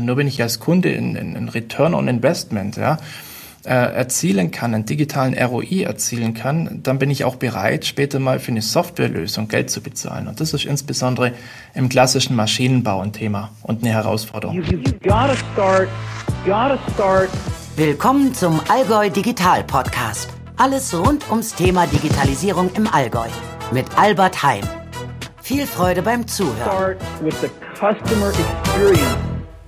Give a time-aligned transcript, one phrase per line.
[0.00, 2.96] Und nur wenn ich als Kunde einen Return on Investment ja,
[3.66, 8.40] äh, erzielen kann, einen digitalen ROI erzielen kann, dann bin ich auch bereit, später mal
[8.40, 10.26] für eine Softwarelösung Geld zu bezahlen.
[10.26, 11.32] Und das ist insbesondere
[11.74, 14.62] im klassischen Maschinenbau ein Thema und eine Herausforderung.
[17.76, 20.30] Willkommen zum Allgäu Digital Podcast.
[20.56, 23.28] Alles rund ums Thema Digitalisierung im Allgäu
[23.70, 24.64] mit Albert Heim.
[25.42, 26.96] Viel Freude beim Zuhören.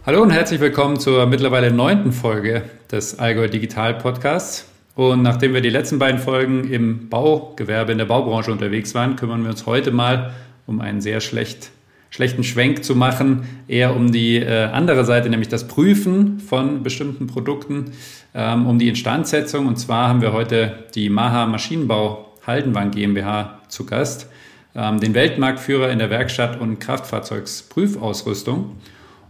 [0.05, 4.68] Hallo und herzlich willkommen zur mittlerweile neunten Folge des Allgäu Digital Podcasts.
[4.96, 9.45] Und nachdem wir die letzten beiden Folgen im Baugewerbe, in der Baubranche unterwegs waren, kümmern
[9.45, 10.32] wir uns heute mal
[10.67, 11.71] um einen sehr schlecht,
[12.11, 17.29] schlechten Schwenk zu machen, eher um die äh, andere Seite, nämlich das Prüfen von bestimmten
[17.29, 17.93] Produkten,
[18.34, 19.68] ähm, um die Instandsetzung.
[19.68, 24.29] Und zwar haben wir heute die Maha Maschinenbau Haldenwang GmbH zu Gast
[24.75, 28.79] ähm, den Weltmarktführer in der Werkstatt- und Kraftfahrzeugsprüfausrüstung.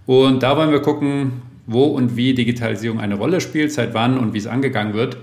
[0.06, 4.34] Und da wollen wir gucken, wo und wie Digitalisierung eine Rolle spielt, seit wann und
[4.34, 5.16] wie es angegangen wird.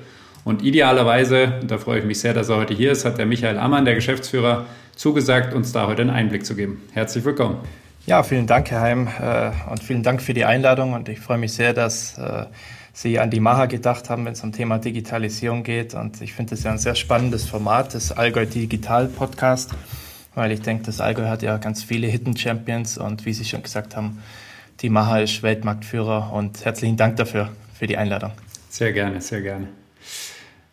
[0.45, 3.25] Und idealerweise, und da freue ich mich sehr, dass er heute hier ist, hat der
[3.25, 6.81] Michael Ammann, der Geschäftsführer, zugesagt, uns da heute einen Einblick zu geben.
[6.93, 7.57] Herzlich willkommen.
[8.05, 10.93] Ja, vielen Dank, Herr Heim, äh, und vielen Dank für die Einladung.
[10.93, 12.45] Und ich freue mich sehr, dass äh,
[12.93, 15.93] Sie an die Maha gedacht haben, wenn es um Thema Digitalisierung geht.
[15.93, 19.71] Und ich finde das ja ein sehr spannendes Format, das Allgäu Digital Podcast
[20.35, 23.61] weil ich denke, das Allgäu hat ja ganz viele Hidden Champions und wie Sie schon
[23.61, 24.19] gesagt haben,
[24.81, 28.31] die Maha ist Weltmarktführer und herzlichen Dank dafür, für die Einladung.
[28.69, 29.67] Sehr gerne, sehr gerne.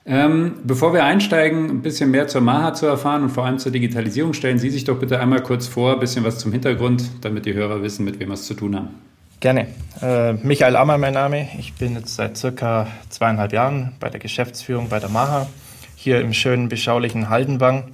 [0.08, 3.72] Ähm, bevor wir einsteigen, ein bisschen mehr zur Maha zu erfahren und vor allem zur
[3.72, 7.44] Digitalisierung, stellen Sie sich doch bitte einmal kurz vor, ein bisschen was zum Hintergrund, damit
[7.44, 8.90] die Hörer wissen, mit wem wir es zu tun haben.
[9.40, 9.66] Gerne.
[10.00, 11.48] Äh, Michael Ammer, mein Name.
[11.58, 15.48] Ich bin jetzt seit circa zweieinhalb Jahren bei der Geschäftsführung bei der Maha,
[15.96, 17.90] hier im schönen, beschaulichen Haldenwang.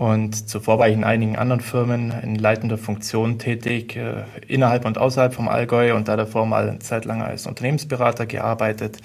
[0.00, 4.96] Und zuvor war ich in einigen anderen Firmen in leitender Funktion tätig, äh, innerhalb und
[4.96, 8.96] außerhalb vom Allgäu und da davor mal eine Zeit lang als Unternehmensberater gearbeitet.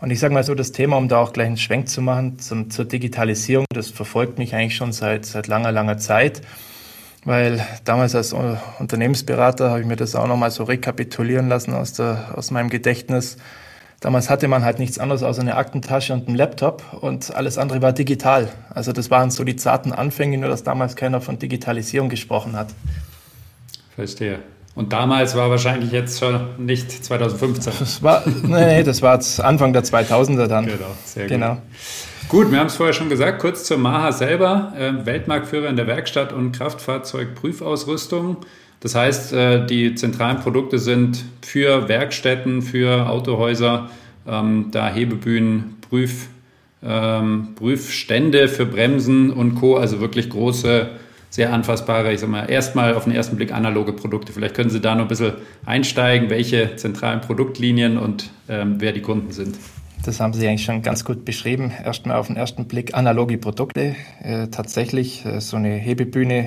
[0.00, 2.38] Und ich sage mal so, das Thema, um da auch gleich einen Schwenk zu machen
[2.38, 6.42] zum, zur Digitalisierung, das verfolgt mich eigentlich schon seit, seit langer, langer Zeit.
[7.24, 12.34] Weil damals als Unternehmensberater habe ich mir das auch nochmal so rekapitulieren lassen aus, der,
[12.36, 13.36] aus meinem Gedächtnis
[14.00, 17.82] Damals hatte man halt nichts anderes als eine Aktentasche und einen Laptop und alles andere
[17.82, 18.48] war digital.
[18.70, 22.68] Also das waren so die zarten Anfänge, nur dass damals keiner von Digitalisierung gesprochen hat.
[23.94, 24.38] Verstehe.
[24.74, 27.72] Und damals war wahrscheinlich jetzt schon nicht 2015.
[27.78, 30.64] Das war, nee, das war Anfang der 2000er dann.
[30.64, 31.32] Genau, sehr gut.
[31.32, 31.58] Genau.
[32.28, 35.86] Gut, wir haben es vorher schon gesagt, kurz zur Maha selber, äh, Weltmarktführer in der
[35.86, 38.38] Werkstatt- und Kraftfahrzeugprüfausrüstung.
[38.80, 43.90] Das heißt, äh, die zentralen Produkte sind für Werkstätten, für Autohäuser,
[44.26, 46.28] ähm, da Hebebühnen, Prüf,
[46.82, 49.76] ähm, Prüfstände für Bremsen und Co.
[49.76, 50.88] Also wirklich große,
[51.28, 54.32] sehr anfassbare, ich sag mal, erstmal auf den ersten Blick analoge Produkte.
[54.32, 55.34] Vielleicht können Sie da noch ein bisschen
[55.66, 59.56] einsteigen, welche zentralen Produktlinien und ähm, wer die Kunden sind.
[60.02, 61.72] Das haben Sie eigentlich schon ganz gut beschrieben.
[61.84, 63.96] Erstmal auf den ersten Blick analoge Produkte.
[64.22, 66.46] Äh, tatsächlich äh, so eine Hebebühne, äh,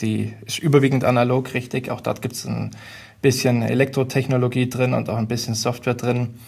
[0.00, 1.90] die ist überwiegend analog, richtig.
[1.90, 2.70] Auch dort gibt es ein
[3.20, 6.38] bisschen Elektrotechnologie drin und auch ein bisschen Software drin.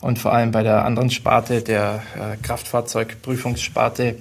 [0.00, 4.14] Und vor allem bei der anderen Sparte, der äh, Kraftfahrzeugprüfungssparte,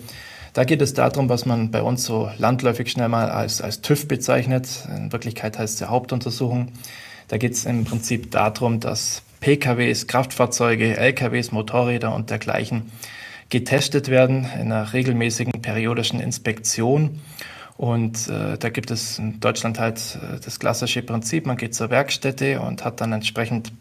[0.53, 4.07] da geht es darum, was man bei uns so landläufig schnell mal als, als TÜV
[4.07, 4.67] bezeichnet.
[4.95, 6.69] In Wirklichkeit heißt es ja Hauptuntersuchung.
[7.27, 12.91] Da geht es im Prinzip darum, dass PKWs, Kraftfahrzeuge, LKWs, Motorräder und dergleichen
[13.49, 17.21] getestet werden in einer regelmäßigen periodischen Inspektion.
[17.77, 21.89] Und äh, da gibt es in Deutschland halt äh, das klassische Prinzip, man geht zur
[21.89, 23.71] Werkstätte und hat dann entsprechend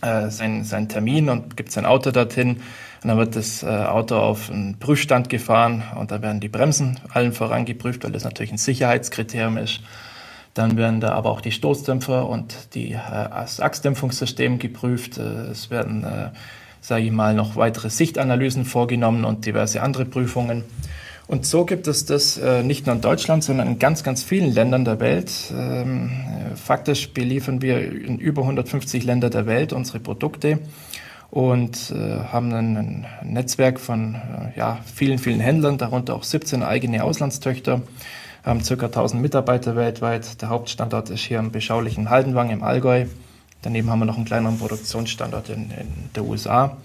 [0.00, 2.62] äh, seinen, seinen Termin und gibt sein Auto dorthin.
[3.02, 6.98] Und dann wird das äh, Auto auf einen Prüfstand gefahren und dann werden die Bremsen
[7.12, 9.80] allen voran geprüft, weil das natürlich ein Sicherheitskriterium ist.
[10.58, 12.98] Dann werden da aber auch die Stoßdämpfer und die, äh,
[13.30, 15.16] das Achsdämpfungssystem geprüft.
[15.16, 16.30] Äh, es werden, äh,
[16.80, 20.64] sage ich mal, noch weitere Sichtanalysen vorgenommen und diverse andere Prüfungen.
[21.28, 24.52] Und so gibt es das äh, nicht nur in Deutschland, sondern in ganz, ganz vielen
[24.52, 25.30] Ländern der Welt.
[25.56, 26.10] Ähm,
[26.56, 30.58] faktisch beliefern wir in über 150 Länder der Welt unsere Produkte
[31.30, 37.04] und äh, haben ein, Netzwerk von äh, ja, vielen, vielen Händlern, darunter auch 17 eigene
[37.04, 37.82] Auslandstöchter
[38.44, 38.86] haben ca.
[38.86, 40.40] 1000 Mitarbeiter weltweit.
[40.42, 43.06] Der Hauptstandort ist hier im beschaulichen Haldenwang im Allgäu.
[43.62, 46.76] Daneben haben wir noch einen kleineren Produktionsstandort in, in der USA.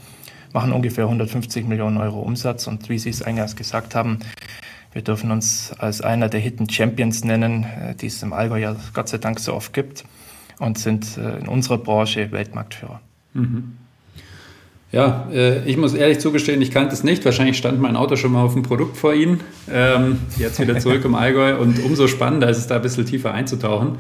[0.54, 4.20] Machen ungefähr 150 Millionen Euro Umsatz und wie Sie es eingangs gesagt haben,
[4.92, 8.76] wir dürfen uns als einer der Hidden Champions nennen, äh, die es im Allgäu ja
[8.94, 10.04] Gott sei Dank so oft gibt
[10.60, 13.02] und sind äh, in unserer Branche Weltmarktführer.
[13.34, 13.78] Mhm.
[14.94, 17.26] Ja, äh, ich muss ehrlich zugestehen, ich kannte es nicht.
[17.26, 19.40] Wahrscheinlich stand mein Auto schon mal auf dem Produkt vor Ihnen.
[19.68, 23.34] Ähm, jetzt wieder zurück im Allgäu und umso spannender ist es da ein bisschen tiefer
[23.34, 23.98] einzutauchen.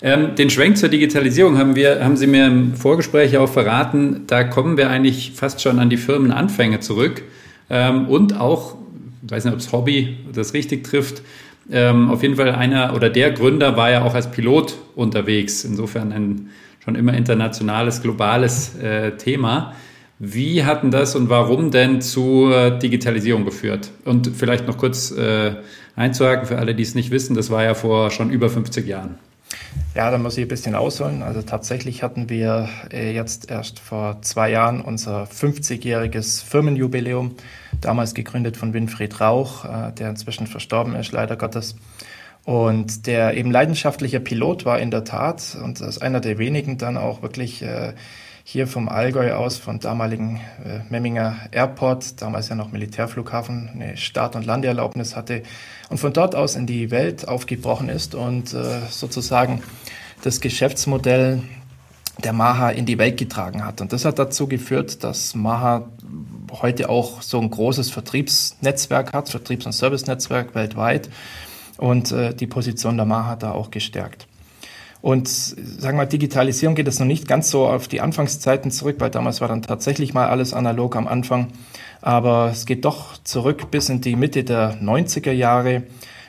[0.00, 4.22] Ähm, den Schwenk zur Digitalisierung haben wir, haben Sie mir im Vorgespräch auch verraten.
[4.26, 7.22] Da kommen wir eigentlich fast schon an die Firmenanfänge zurück
[7.68, 8.76] ähm, und auch,
[9.26, 11.20] ich weiß nicht, ob das Hobby das richtig trifft.
[11.70, 15.62] Ähm, auf jeden Fall einer oder der Gründer war ja auch als Pilot unterwegs.
[15.62, 16.48] Insofern ein
[16.82, 19.74] schon immer internationales, globales äh, Thema.
[20.24, 23.90] Wie hatten das und warum denn zur Digitalisierung geführt?
[24.04, 25.56] Und vielleicht noch kurz äh,
[25.96, 29.18] einzuhaken für alle, die es nicht wissen, das war ja vor schon über 50 Jahren.
[29.96, 31.24] Ja, da muss ich ein bisschen ausholen.
[31.24, 37.34] Also tatsächlich hatten wir äh, jetzt erst vor zwei Jahren unser 50-jähriges Firmenjubiläum,
[37.80, 41.74] damals gegründet von Winfried Rauch, äh, der inzwischen verstorben ist, leider Gottes.
[42.44, 46.96] Und der eben leidenschaftlicher Pilot war in der Tat und als einer der wenigen dann
[46.96, 47.94] auch wirklich äh,
[48.44, 54.36] hier vom Allgäu aus, von damaligen äh, Memminger Airport, damals ja noch Militärflughafen, eine Start-
[54.36, 55.42] und Landeerlaubnis hatte
[55.90, 59.62] und von dort aus in die Welt aufgebrochen ist und äh, sozusagen
[60.22, 61.42] das Geschäftsmodell
[62.22, 63.80] der Maha in die Welt getragen hat.
[63.80, 65.88] Und das hat dazu geführt, dass Maha
[66.60, 71.08] heute auch so ein großes Vertriebsnetzwerk hat, Vertriebs- und Servicenetzwerk weltweit
[71.78, 74.26] und äh, die Position der Maha da auch gestärkt.
[75.02, 78.96] Und sagen wir mal, Digitalisierung geht es noch nicht ganz so auf die Anfangszeiten zurück,
[79.00, 81.48] weil damals war dann tatsächlich mal alles analog am Anfang.
[82.00, 85.82] Aber es geht doch zurück bis in die Mitte der 90er Jahre.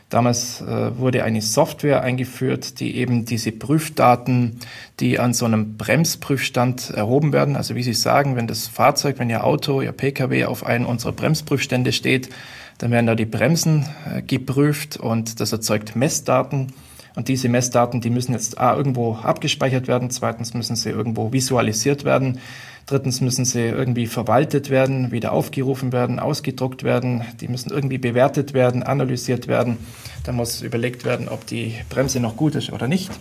[0.09, 4.59] Damals äh, wurde eine Software eingeführt, die eben diese Prüfdaten,
[4.99, 9.29] die an so einem Bremsprüfstand erhoben werden, also wie Sie sagen, wenn das Fahrzeug, wenn
[9.29, 12.29] Ihr Auto, Ihr Pkw auf einen unserer Bremsprüfstände steht,
[12.77, 16.73] dann werden da die Bremsen äh, geprüft und das erzeugt Messdaten.
[17.15, 22.05] Und diese Messdaten, die müssen jetzt A, irgendwo abgespeichert werden, zweitens müssen sie irgendwo visualisiert
[22.05, 22.39] werden,
[22.87, 28.53] drittens müssen sie irgendwie verwaltet werden, wieder aufgerufen werden, ausgedruckt werden, die müssen irgendwie bewertet
[28.53, 29.77] werden, analysiert werden.
[30.23, 33.11] Da muss überlegt werden, ob die Bremse noch gut ist oder nicht.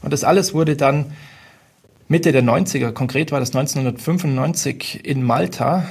[0.00, 1.12] Und das alles wurde dann
[2.08, 5.84] Mitte der 90er, konkret war das 1995 in Malta,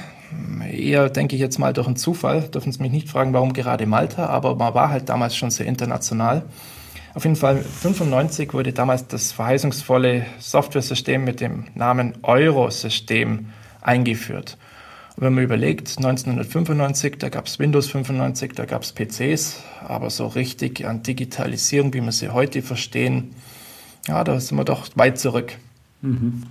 [0.72, 2.42] eher, denke ich jetzt mal, durch einen Zufall.
[2.42, 5.66] Dürfen Sie mich nicht fragen, warum gerade Malta, aber man war halt damals schon sehr
[5.66, 6.44] international.
[7.14, 13.46] Auf jeden Fall 95 wurde damals das verheißungsvolle Software-System mit dem Namen Euro-System
[13.80, 14.58] eingeführt.
[15.16, 20.10] Und wenn man überlegt, 1995, da gab es Windows 95, da gab es PCs, aber
[20.10, 23.30] so richtig an Digitalisierung, wie wir sie heute verstehen,
[24.08, 25.52] ja, da sind wir doch weit zurück.
[26.02, 26.42] Mhm.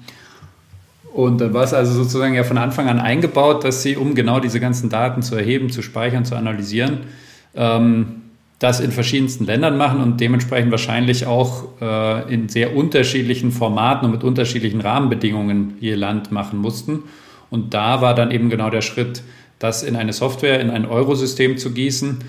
[1.14, 4.40] Und dann war es also sozusagen ja von Anfang an eingebaut, dass sie, um genau
[4.40, 7.02] diese ganzen Daten zu erheben, zu speichern, zu analysieren,
[7.54, 8.23] ähm,
[8.64, 14.12] das in verschiedensten Ländern machen und dementsprechend wahrscheinlich auch äh, in sehr unterschiedlichen Formaten und
[14.12, 17.04] mit unterschiedlichen Rahmenbedingungen je Land machen mussten.
[17.50, 19.22] Und da war dann eben genau der Schritt,
[19.60, 22.20] das in eine Software, in ein Eurosystem zu gießen,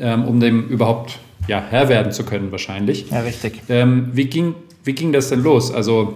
[0.00, 3.10] ähm, um dem überhaupt ja, Herr werden zu können wahrscheinlich.
[3.10, 3.62] Ja, richtig.
[3.68, 5.72] Ähm, wie, ging, wie ging das denn los?
[5.72, 6.14] Also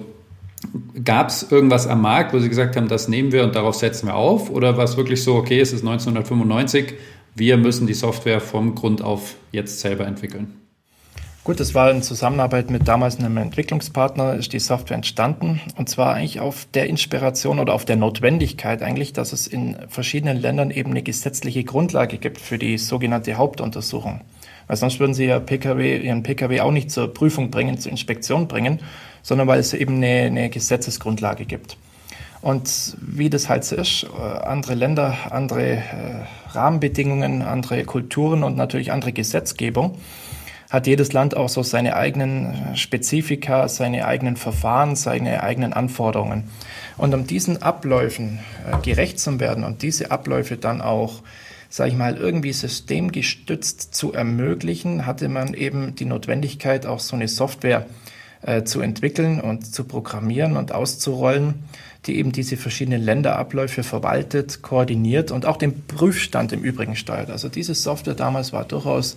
[1.05, 4.09] Gab es irgendwas am Markt, wo Sie gesagt haben, das nehmen wir und darauf setzen
[4.09, 4.51] wir auf?
[4.51, 6.95] Oder war es wirklich so, okay, es ist 1995,
[7.39, 10.55] wir müssen die Software vom Grund auf jetzt selber entwickeln?
[11.49, 15.63] Gut, das war in Zusammenarbeit mit damals einem Entwicklungspartner, ist die Software entstanden.
[15.79, 20.37] Und zwar eigentlich auf der Inspiration oder auf der Notwendigkeit eigentlich, dass es in verschiedenen
[20.37, 24.21] Ländern eben eine gesetzliche Grundlage gibt für die sogenannte Hauptuntersuchung.
[24.67, 28.47] Weil sonst würden Sie ja PKW, Ihren Pkw auch nicht zur Prüfung bringen, zur Inspektion
[28.47, 28.81] bringen,
[29.23, 31.79] sondern weil es eben eine, eine Gesetzesgrundlage gibt.
[32.41, 35.83] Und wie das halt so ist, äh, andere Länder, andere äh,
[36.51, 39.99] Rahmenbedingungen, andere Kulturen und natürlich andere Gesetzgebung,
[40.71, 46.45] hat jedes Land auch so seine eigenen äh, Spezifika, seine eigenen Verfahren, seine eigenen Anforderungen.
[46.97, 48.41] Und um diesen Abläufen
[48.83, 51.23] gerecht zu werden und diese Abläufe dann auch,
[51.69, 57.29] sage ich mal, irgendwie systemgestützt zu ermöglichen, hatte man eben die Notwendigkeit, auch so eine
[57.29, 57.87] Software
[58.65, 61.63] zu entwickeln und zu programmieren und auszurollen,
[62.09, 67.31] die eben diese verschiedenen Länderabläufe verwaltet, koordiniert und auch den Prüfstand im Übrigen steuert.
[67.31, 69.17] Also diese Software damals war durchaus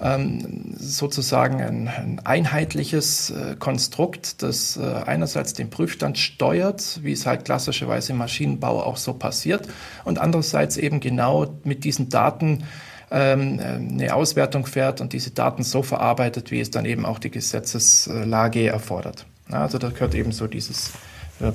[0.00, 7.26] ähm, sozusagen ein, ein einheitliches äh, Konstrukt, das äh, einerseits den Prüfstand steuert, wie es
[7.26, 9.68] halt klassischerweise im Maschinenbau auch so passiert,
[10.04, 12.64] und andererseits eben genau mit diesen Daten
[13.10, 17.30] ähm, eine Auswertung fährt und diese Daten so verarbeitet, wie es dann eben auch die
[17.30, 19.26] Gesetzeslage erfordert.
[19.50, 20.92] Also da gehört eben so dieses äh,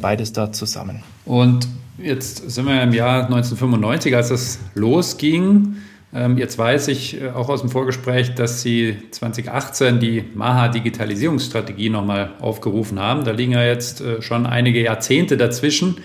[0.01, 1.03] beides da zusammen.
[1.25, 5.77] Und jetzt sind wir im Jahr 1995, als es losging.
[6.13, 11.89] Ähm, jetzt weiß ich äh, auch aus dem Vorgespräch, dass Sie 2018 die Maha Digitalisierungsstrategie
[11.89, 13.25] nochmal aufgerufen haben.
[13.25, 15.97] Da liegen ja jetzt äh, schon einige Jahrzehnte dazwischen.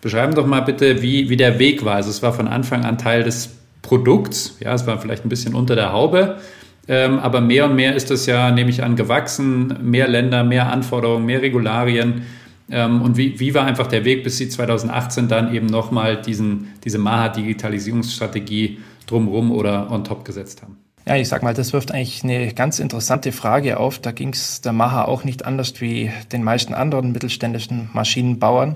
[0.00, 1.96] Beschreiben doch mal bitte, wie, wie der Weg war.
[1.96, 3.50] Also es war von Anfang an Teil des
[3.82, 4.56] Produkts.
[4.60, 6.38] Ja, es war vielleicht ein bisschen unter der Haube.
[6.86, 9.76] Ähm, aber mehr und mehr ist das ja, nehme ich an, gewachsen.
[9.82, 12.22] Mehr Länder, mehr Anforderungen, mehr Regularien.
[12.70, 16.98] Ähm, und wie, wie war einfach der Weg, bis Sie 2018 dann eben nochmal diese
[16.98, 20.76] Maha-Digitalisierungsstrategie drumherum oder on top gesetzt haben?
[21.08, 24.00] Ja, ich sag mal, das wirft eigentlich eine ganz interessante Frage auf.
[24.00, 28.74] Da ging es der Maha auch nicht anders wie den meisten anderen mittelständischen Maschinenbauern,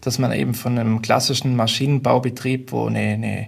[0.00, 3.46] dass man eben von einem klassischen Maschinenbaubetrieb, wo eine, eine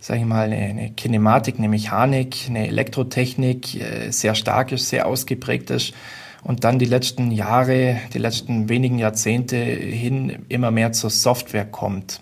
[0.00, 5.06] sage ich mal, eine, eine Kinematik, eine Mechanik, eine Elektrotechnik äh, sehr stark ist, sehr
[5.06, 5.94] ausgeprägt ist,
[6.44, 12.20] und dann die letzten Jahre, die letzten wenigen Jahrzehnte hin immer mehr zur Software kommt.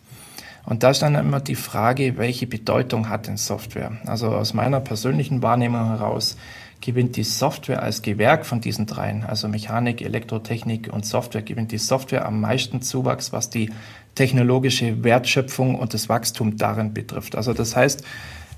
[0.65, 3.93] Und da ist dann immer die Frage, welche Bedeutung hat denn Software?
[4.07, 6.37] Also aus meiner persönlichen Wahrnehmung heraus
[6.81, 11.79] gewinnt die Software als Gewerk von diesen dreien, also Mechanik, Elektrotechnik und Software, gewinnt die
[11.79, 13.71] Software am meisten Zuwachs, was die
[14.15, 17.37] technologische Wertschöpfung und das Wachstum darin betrifft.
[17.37, 18.05] Also das heißt,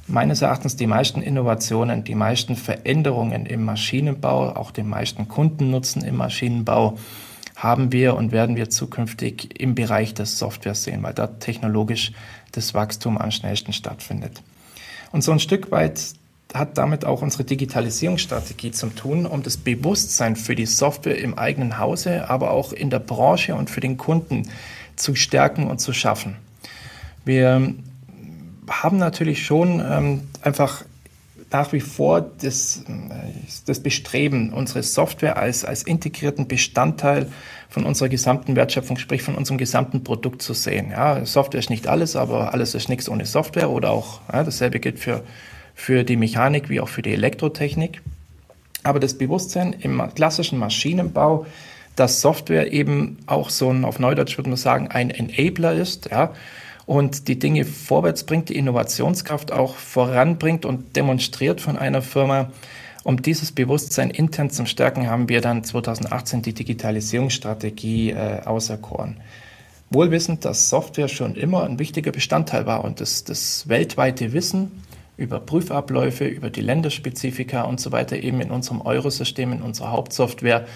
[0.07, 6.17] meines Erachtens die meisten Innovationen, die meisten Veränderungen im Maschinenbau, auch den meisten Kundennutzen im
[6.17, 6.99] Maschinenbau
[7.57, 12.13] haben wir und werden wir zukünftig im Bereich der Software sehen, weil da technologisch
[12.53, 14.43] das Wachstum am schnellsten stattfindet.
[15.13, 16.01] Und so ein Stück weit
[16.53, 21.79] hat damit auch unsere Digitalisierungsstrategie zu tun, um das Bewusstsein für die Software im eigenen
[21.79, 24.49] Hause, aber auch in der Branche und für den Kunden
[24.97, 26.37] zu stärken und zu schaffen.
[27.25, 27.75] Wir
[28.69, 30.85] haben natürlich schon ähm, einfach
[31.51, 32.93] nach wie vor das, äh,
[33.67, 37.31] das Bestreben, unsere Software als, als integrierten Bestandteil
[37.69, 40.91] von unserer gesamten Wertschöpfung, sprich von unserem gesamten Produkt zu sehen.
[40.91, 44.81] Ja, Software ist nicht alles, aber alles ist nichts ohne Software oder auch ja, dasselbe
[44.81, 45.23] gilt für,
[45.75, 48.03] für die Mechanik wie auch für die Elektrotechnik.
[48.83, 51.47] Aber das Bewusstsein im klassischen Maschinenbau,
[51.97, 56.33] dass Software eben auch so ein, auf Neudeutsch würde man sagen, ein Enabler ist, ja,
[56.87, 62.51] und die Dinge vorwärts bringt, die Innovationskraft auch voranbringt und demonstriert von einer Firma.
[63.05, 69.19] Um dieses Bewusstsein intern zu stärken, haben wir dann 2018 die Digitalisierungsstrategie äh, auserkoren.
[69.91, 74.73] Wohlwissend, dass Software schon immer ein wichtiger Bestandteil war und das, das weltweite Wissen
[75.17, 80.67] über Prüfabläufe, über die Länderspezifika und so weiter eben in unserem Eurosystem, in unserer Hauptsoftware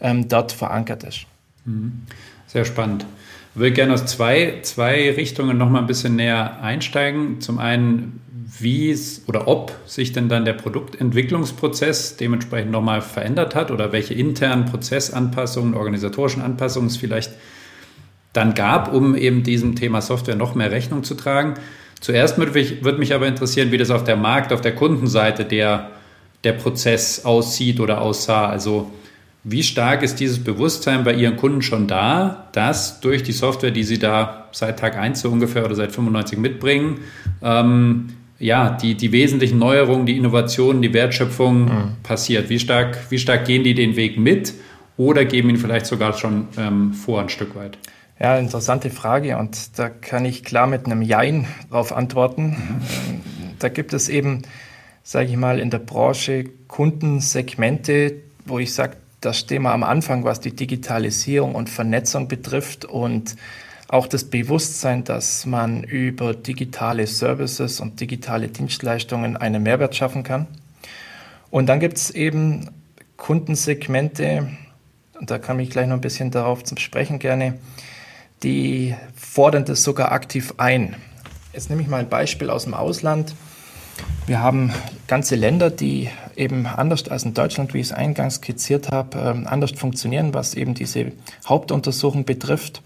[0.00, 1.26] ähm, dort verankert ist.
[1.64, 2.02] Mhm.
[2.46, 3.06] Sehr spannend.
[3.54, 7.40] Ich würde gerne aus zwei, zwei Richtungen noch mal ein bisschen näher einsteigen.
[7.40, 8.20] Zum einen,
[8.58, 14.64] wie oder ob sich denn dann der Produktentwicklungsprozess dementsprechend nochmal verändert hat oder welche internen
[14.64, 17.30] Prozessanpassungen, organisatorischen Anpassungen es vielleicht
[18.32, 21.54] dann gab, um eben diesem Thema Software noch mehr Rechnung zu tragen.
[22.00, 25.44] Zuerst würde mich, würde mich aber interessieren, wie das auf der Markt, auf der Kundenseite
[25.44, 25.92] der,
[26.42, 28.48] der Prozess aussieht oder aussah.
[28.48, 28.90] Also
[29.44, 33.84] wie stark ist dieses Bewusstsein bei Ihren Kunden schon da, dass durch die Software, die
[33.84, 37.00] Sie da seit Tag 1 so ungefähr oder seit 95 mitbringen,
[37.42, 38.08] ähm,
[38.38, 41.96] ja, die, die wesentlichen Neuerungen, die Innovationen, die Wertschöpfung mhm.
[42.02, 42.48] passiert?
[42.48, 44.54] Wie stark, wie stark gehen die den Weg mit
[44.96, 47.78] oder geben ihn vielleicht sogar schon ähm, vor ein Stück weit?
[48.18, 52.56] Ja, interessante Frage und da kann ich klar mit einem Jein darauf antworten.
[52.56, 53.20] Mhm.
[53.58, 54.42] Da gibt es eben,
[55.02, 60.40] sage ich mal, in der Branche Kundensegmente, wo ich sage, das wir am Anfang, was
[60.40, 63.36] die Digitalisierung und Vernetzung betrifft und
[63.88, 70.46] auch das Bewusstsein, dass man über digitale Services und digitale Dienstleistungen einen Mehrwert schaffen kann.
[71.50, 72.70] Und dann gibt es eben
[73.16, 74.48] Kundensegmente,
[75.20, 77.54] und da kann ich gleich noch ein bisschen darauf zum Sprechen gerne,
[78.42, 80.96] die fordern das sogar aktiv ein.
[81.52, 83.34] Jetzt nehme ich mal ein Beispiel aus dem Ausland.
[84.26, 84.72] Wir haben
[85.06, 89.46] ganze Länder, die eben anders als in Deutschland, wie ich es eingangs skizziert habe, ähm,
[89.46, 91.12] anders funktionieren, was eben diese
[91.46, 92.80] Hauptuntersuchung betrifft.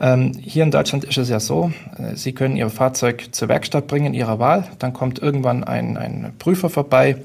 [0.00, 3.88] Ähm, hier in Deutschland ist es ja so, äh, Sie können Ihr Fahrzeug zur Werkstatt
[3.88, 7.16] bringen, Ihrer Wahl, dann kommt irgendwann ein, ein Prüfer vorbei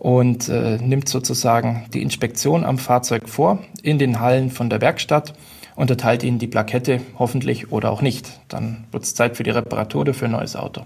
[0.00, 5.32] und äh, nimmt sozusagen die Inspektion am Fahrzeug vor in den Hallen von der Werkstatt
[5.76, 8.40] und erteilt Ihnen die Plakette, hoffentlich oder auch nicht.
[8.48, 10.82] Dann wird es Zeit für die Reparatur für ein neues Auto.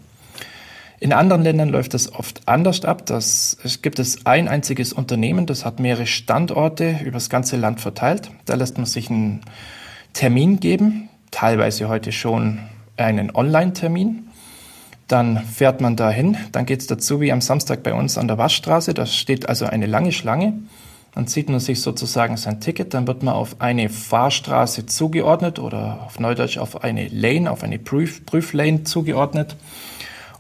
[1.03, 3.07] In anderen Ländern läuft das oft anders ab.
[3.07, 7.81] Das, es gibt es ein einziges Unternehmen, das hat mehrere Standorte über das ganze Land
[7.81, 8.31] verteilt.
[8.45, 9.41] Da lässt man sich einen
[10.13, 12.61] Termin geben, teilweise heute schon
[12.97, 14.29] einen Online-Termin.
[15.09, 18.39] Dann fährt man dahin, dann geht es dazu wie am Samstag bei uns an der
[18.39, 18.95] Waschstraße.
[18.95, 20.53] Da steht also eine lange Schlange.
[21.17, 26.03] Dann zieht man sich sozusagen sein Ticket, dann wird man auf eine Fahrstraße zugeordnet oder
[26.07, 29.57] auf Neudeutsch auf eine Lane, auf eine Prüf Prüflane zugeordnet.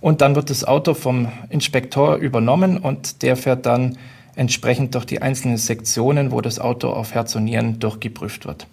[0.02, 3.96] Und dann wird das Auto vom Inspektor übernommen und der fährt dann
[4.34, 8.66] entsprechend durch die einzelnen Sektionen, wo das Auto auf Herz und Nieren durchgeprüft wird.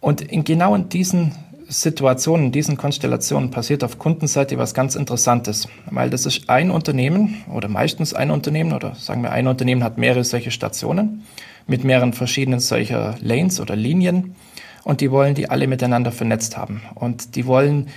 [0.00, 1.32] Und in genau in diesen
[1.66, 7.42] Situationen, in diesen Konstellationen passiert auf Kundenseite was ganz Interessantes, weil das ist ein Unternehmen
[7.52, 11.24] oder meistens ein Unternehmen oder sagen wir ein Unternehmen hat mehrere solche Stationen
[11.66, 14.36] mit mehreren verschiedenen solcher Lanes oder Linien
[14.84, 17.88] und die wollen die alle miteinander vernetzt haben und die wollen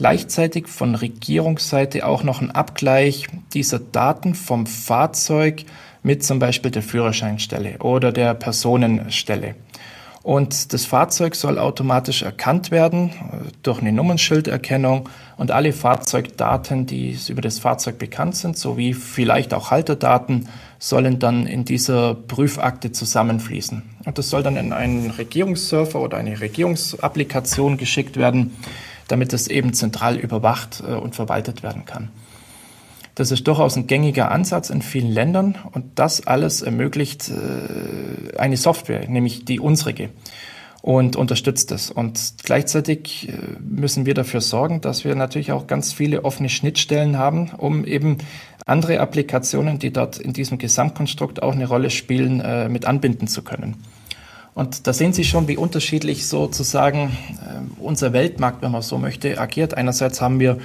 [0.00, 5.64] gleichzeitig von Regierungsseite auch noch einen Abgleich dieser Daten vom Fahrzeug
[6.02, 9.56] mit zum Beispiel der Führerscheinstelle oder der Personenstelle.
[10.22, 17.18] Und das Fahrzeug soll automatisch erkannt werden äh, durch eine Nummernschilderkennung und alle Fahrzeugdaten, die
[17.28, 23.82] über das Fahrzeug bekannt sind, sowie vielleicht auch Halterdaten, sollen dann in dieser Prüfakte zusammenfließen.
[24.06, 28.56] Und das soll dann in einen Regierungsserver oder eine Regierungsapplikation geschickt werden,
[29.10, 32.10] damit es eben zentral überwacht äh, und verwaltet werden kann.
[33.14, 38.56] Das ist durchaus ein gängiger Ansatz in vielen Ländern und das alles ermöglicht äh, eine
[38.56, 40.10] Software, nämlich die unsrige
[40.80, 41.90] und unterstützt es.
[41.90, 47.18] Und gleichzeitig äh, müssen wir dafür sorgen, dass wir natürlich auch ganz viele offene Schnittstellen
[47.18, 48.18] haben, um eben
[48.64, 53.76] andere Applikationen, die dort in diesem Gesamtkonstrukt auch eine Rolle spielen, mit anbinden zu können.
[54.54, 57.16] Und da sehen Sie schon, wie unterschiedlich sozusagen
[57.78, 59.74] unser Weltmarkt, wenn man so möchte, agiert.
[59.74, 60.58] Einerseits haben wir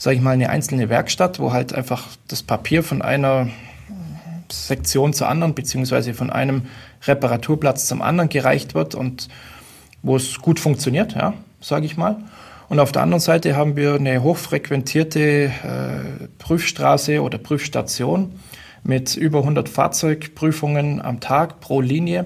[0.00, 3.48] sage ich mal, eine einzelne Werkstatt, wo halt einfach das Papier von einer
[4.50, 6.62] Sektion zur anderen, beziehungsweise von einem
[7.06, 9.28] Reparaturplatz zum anderen gereicht wird und
[10.02, 12.16] wo es gut funktioniert, ja, sage ich mal.
[12.70, 15.50] Und auf der anderen Seite haben wir eine hochfrequentierte äh,
[16.38, 18.32] Prüfstraße oder Prüfstation
[18.82, 22.24] mit über 100 Fahrzeugprüfungen am Tag pro Linie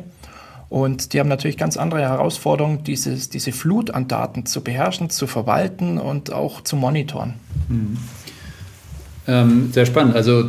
[0.69, 5.27] und die haben natürlich ganz andere Herausforderungen, dieses, diese Flut an Daten zu beherrschen, zu
[5.27, 7.35] verwalten und auch zu monitoren.
[7.69, 7.97] Mhm.
[9.27, 10.17] Ähm, sehr spannend.
[10.17, 10.45] Also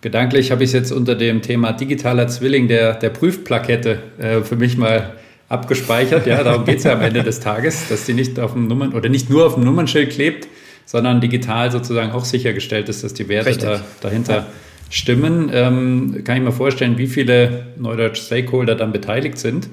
[0.00, 4.56] gedanklich habe ich es jetzt unter dem Thema digitaler Zwilling der, der Prüfplakette äh, für
[4.56, 5.14] mich mal
[5.48, 6.26] abgespeichert.
[6.26, 8.92] Ja, darum geht es ja am Ende des Tages, dass die nicht auf dem Nummern
[8.92, 10.48] oder nicht nur auf dem Nummernschild klebt,
[10.86, 14.46] sondern digital sozusagen auch sichergestellt ist, dass die Werte da, dahinter ja
[14.90, 19.68] stimmen, ähm, kann ich mir vorstellen, wie viele Neudeutsch Stakeholder dann beteiligt sind.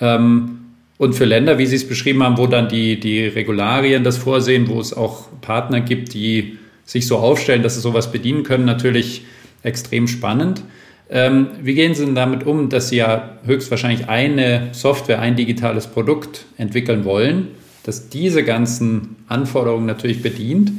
[0.00, 0.58] Ähm,
[0.98, 4.68] und für Länder, wie Sie es beschrieben haben, wo dann die, die Regularien das vorsehen,
[4.68, 9.22] wo es auch Partner gibt, die sich so aufstellen, dass sie sowas bedienen können, natürlich
[9.62, 10.62] extrem spannend.
[11.10, 15.86] Ähm, wie gehen Sie denn damit um, dass Sie ja höchstwahrscheinlich eine Software, ein digitales
[15.86, 17.48] Produkt entwickeln wollen,
[17.84, 20.72] das diese ganzen Anforderungen natürlich bedient?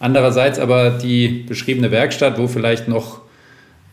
[0.00, 3.20] Andererseits aber die beschriebene Werkstatt, wo vielleicht noch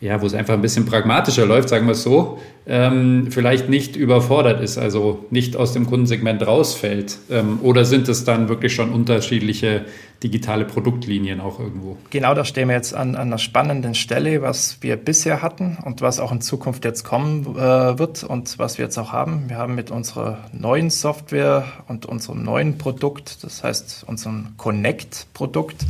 [0.00, 3.96] ja, wo es einfach ein bisschen pragmatischer läuft, sagen wir es so, ähm, vielleicht nicht
[3.96, 7.18] überfordert ist, also nicht aus dem Kundensegment rausfällt?
[7.30, 9.86] Ähm, oder sind es dann wirklich schon unterschiedliche
[10.22, 11.96] digitale Produktlinien auch irgendwo?
[12.10, 16.00] Genau, da stehen wir jetzt an, an einer spannenden Stelle, was wir bisher hatten und
[16.00, 19.44] was auch in Zukunft jetzt kommen äh, wird und was wir jetzt auch haben.
[19.48, 25.86] Wir haben mit unserer neuen Software und unserem neuen Produkt, das heißt unserem Connect-Produkt,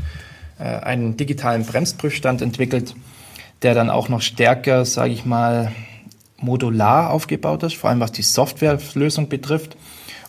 [0.58, 2.94] äh, einen digitalen Bremsprüfstand entwickelt
[3.62, 5.72] der dann auch noch stärker, sage ich mal,
[6.40, 9.76] modular aufgebaut ist, vor allem was die Softwarelösung betrifft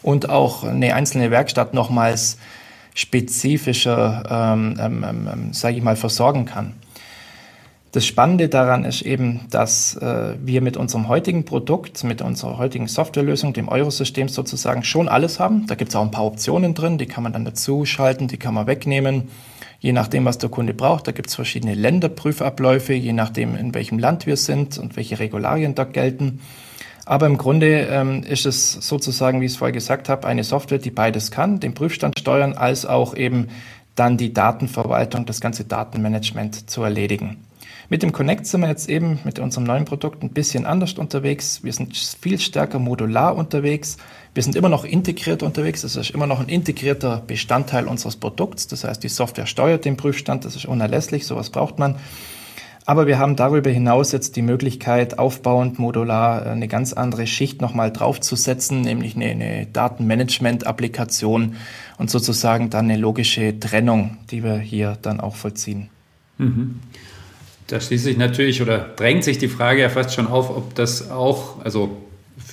[0.01, 2.37] und auch eine einzelne Werkstatt nochmals
[2.95, 6.73] spezifischer, ähm, ähm, ähm, ähm, sage ich mal, versorgen kann.
[7.91, 12.87] Das Spannende daran ist eben, dass äh, wir mit unserem heutigen Produkt, mit unserer heutigen
[12.87, 15.65] Softwarelösung, dem Eurosystem sozusagen schon alles haben.
[15.65, 18.37] Da gibt es auch ein paar Optionen drin, die kann man dann dazu schalten, die
[18.37, 19.29] kann man wegnehmen
[19.79, 21.07] je nachdem, was der Kunde braucht.
[21.07, 25.75] Da gibt es verschiedene Länderprüfabläufe, je nachdem, in welchem Land wir sind und welche Regularien
[25.75, 26.41] da gelten.
[27.05, 30.77] Aber im Grunde ähm, ist es sozusagen, wie ich es vorher gesagt habe, eine Software,
[30.77, 33.47] die beides kann, den Prüfstand steuern, als auch eben
[33.99, 37.37] dann die Datenverwaltung, das ganze Datenmanagement zu erledigen.
[37.91, 41.63] Mit dem Connect sind wir jetzt eben mit unserem neuen Produkt ein bisschen anders unterwegs.
[41.63, 43.97] Wir sind viel stärker modular unterwegs.
[44.35, 45.81] Wir sind immer noch integriert unterwegs.
[45.81, 48.67] Das ist immer noch ein integrierter Bestandteil unseres Produkts.
[48.67, 50.45] Das heißt, die Software steuert den Prüfstand.
[50.45, 51.25] Das ist unerlässlich.
[51.25, 51.95] Sowas braucht man.
[52.89, 57.91] Aber wir haben darüber hinaus jetzt die Möglichkeit, aufbauend modular eine ganz andere Schicht nochmal
[57.91, 61.55] draufzusetzen, nämlich eine, eine Datenmanagement-Applikation
[61.99, 65.89] und sozusagen dann eine logische Trennung, die wir hier dann auch vollziehen.
[66.39, 66.79] Mhm.
[67.67, 71.11] Da schließt sich natürlich oder drängt sich die Frage ja fast schon auf, ob das
[71.11, 71.95] auch, also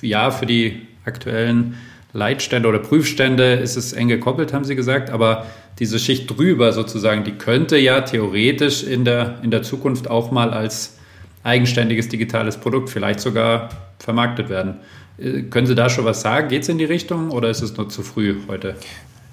[0.03, 1.77] ja, für die aktuellen
[2.17, 5.45] Leitstände oder Prüfstände ist es eng gekoppelt, haben Sie gesagt, aber
[5.77, 10.49] diese Schicht drüber sozusagen, die könnte ja theoretisch in der, in der Zukunft auch mal
[10.49, 10.97] als
[11.43, 14.77] eigenständiges digitales Produkt vielleicht sogar vermarktet werden.
[15.19, 16.47] Äh, können Sie da schon was sagen?
[16.49, 18.75] Geht es in die Richtung oder ist es nur zu früh heute?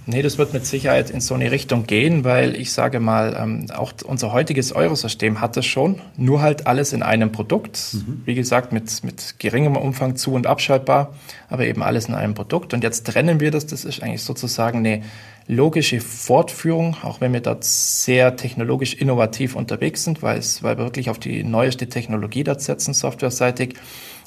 [0.06, 3.66] Nee, das wird mit Sicherheit in so eine Richtung gehen, weil ich sage mal, ähm,
[3.74, 7.78] auch unser heutiges Eurosystem hat das schon, nur halt alles in einem Produkt.
[7.92, 8.22] Mhm.
[8.26, 11.14] Wie gesagt, mit, mit geringem Umfang zu- und abschaltbar,
[11.48, 12.74] aber eben alles in einem Produkt.
[12.74, 13.66] Und jetzt trennen wir das.
[13.66, 15.02] Das ist eigentlich sozusagen eine
[15.46, 20.84] logische Fortführung, auch wenn wir dort sehr technologisch innovativ unterwegs sind, weil, es, weil wir
[20.84, 23.74] wirklich auf die neueste Technologie dort setzen, softwareseitig.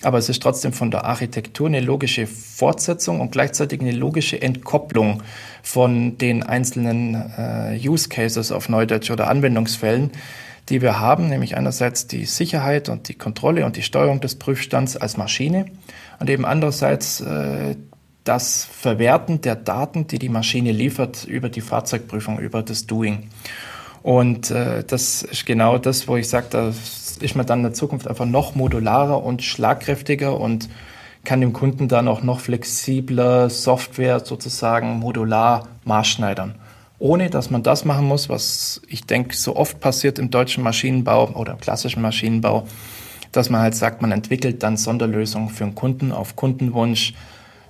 [0.03, 5.23] Aber es ist trotzdem von der Architektur eine logische Fortsetzung und gleichzeitig eine logische Entkopplung
[5.63, 10.11] von den einzelnen äh, Use Cases auf Neudeutsch oder Anwendungsfällen,
[10.69, 14.97] die wir haben, nämlich einerseits die Sicherheit und die Kontrolle und die Steuerung des Prüfstands
[14.97, 15.65] als Maschine
[16.19, 17.75] und eben andererseits äh,
[18.27, 23.29] das Verwerten der Daten, die die Maschine liefert über die Fahrzeugprüfung, über das Doing.
[24.03, 26.73] Und äh, das ist genau das, wo ich sage, da
[27.19, 30.69] ist man dann in der Zukunft einfach noch modularer und schlagkräftiger und
[31.23, 36.55] kann dem Kunden dann auch noch flexibler Software sozusagen modular maßschneidern.
[36.99, 41.29] Ohne dass man das machen muss, was ich denke so oft passiert im deutschen Maschinenbau
[41.31, 42.67] oder klassischen Maschinenbau,
[43.31, 47.13] dass man halt sagt, man entwickelt dann Sonderlösungen für einen Kunden auf Kundenwunsch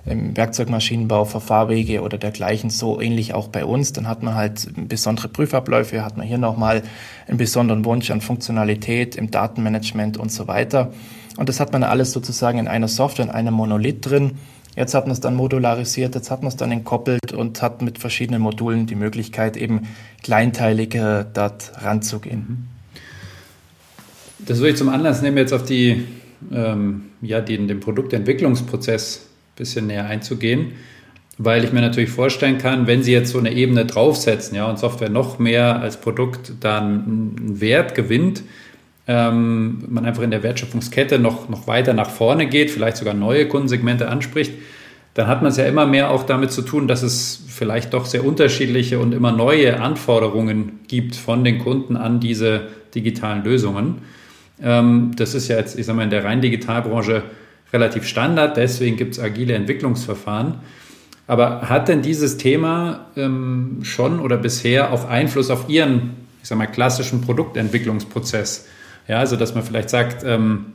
[0.06, 3.92] im Werkzeugmaschinenbau, Verfahrwege oder dergleichen, so ähnlich auch bei uns.
[3.92, 6.82] Dann hat man halt besondere Prüfabläufe, hat man hier nochmal
[7.26, 10.92] einen besonderen Wunsch an Funktionalität im Datenmanagement und so weiter.
[11.36, 14.32] Und das hat man alles sozusagen in einer Software, in einem Monolith drin.
[14.76, 17.98] Jetzt hat man es dann modularisiert, jetzt hat man es dann entkoppelt und hat mit
[17.98, 19.88] verschiedenen Modulen die Möglichkeit, eben
[20.22, 22.68] kleinteiliger dort ranzugehen.
[24.38, 26.04] Das würde ich zum Anlass nehmen, jetzt auf die,
[26.52, 29.26] ähm, ja, den, den Produktentwicklungsprozess
[29.58, 30.72] bisschen näher einzugehen,
[31.36, 34.78] weil ich mir natürlich vorstellen kann, wenn Sie jetzt so eine Ebene draufsetzen ja, und
[34.78, 38.42] Software noch mehr als Produkt dann einen Wert gewinnt,
[39.06, 43.48] ähm, man einfach in der Wertschöpfungskette noch, noch weiter nach vorne geht, vielleicht sogar neue
[43.48, 44.52] Kundensegmente anspricht,
[45.14, 48.04] dann hat man es ja immer mehr auch damit zu tun, dass es vielleicht doch
[48.04, 54.02] sehr unterschiedliche und immer neue Anforderungen gibt von den Kunden an diese digitalen Lösungen.
[54.62, 57.22] Ähm, das ist ja jetzt, ich sage mal, in der rein Digitalbranche
[57.72, 60.54] relativ Standard, deswegen gibt es agile Entwicklungsverfahren.
[61.26, 66.56] Aber hat denn dieses Thema ähm, schon oder bisher auch Einfluss auf Ihren, ich sag
[66.56, 68.66] mal, klassischen Produktentwicklungsprozess?
[69.06, 70.66] Ja, also dass man vielleicht sagt, ähm,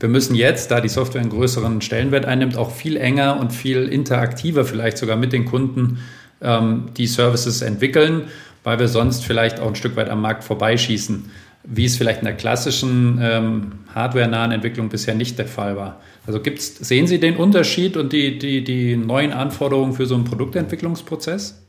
[0.00, 3.88] wir müssen jetzt, da die Software einen größeren Stellenwert einnimmt, auch viel enger und viel
[3.88, 5.98] interaktiver vielleicht sogar mit den Kunden
[6.42, 8.24] ähm, die Services entwickeln,
[8.64, 11.30] weil wir sonst vielleicht auch ein Stück weit am Markt vorbeischießen,
[11.64, 16.00] wie es vielleicht in der klassischen ähm, hardware-nahen Entwicklung bisher nicht der Fall war.
[16.26, 20.24] Also gibt's, sehen Sie den Unterschied und die, die, die neuen Anforderungen für so einen
[20.24, 21.60] Produktentwicklungsprozess?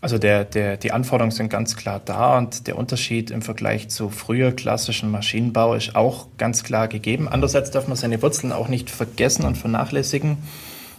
[0.00, 4.08] Also der, der, die Anforderungen sind ganz klar da und der Unterschied im Vergleich zu
[4.08, 7.28] früher klassischen Maschinenbau ist auch ganz klar gegeben.
[7.28, 10.38] Andererseits darf man seine Wurzeln auch nicht vergessen und vernachlässigen.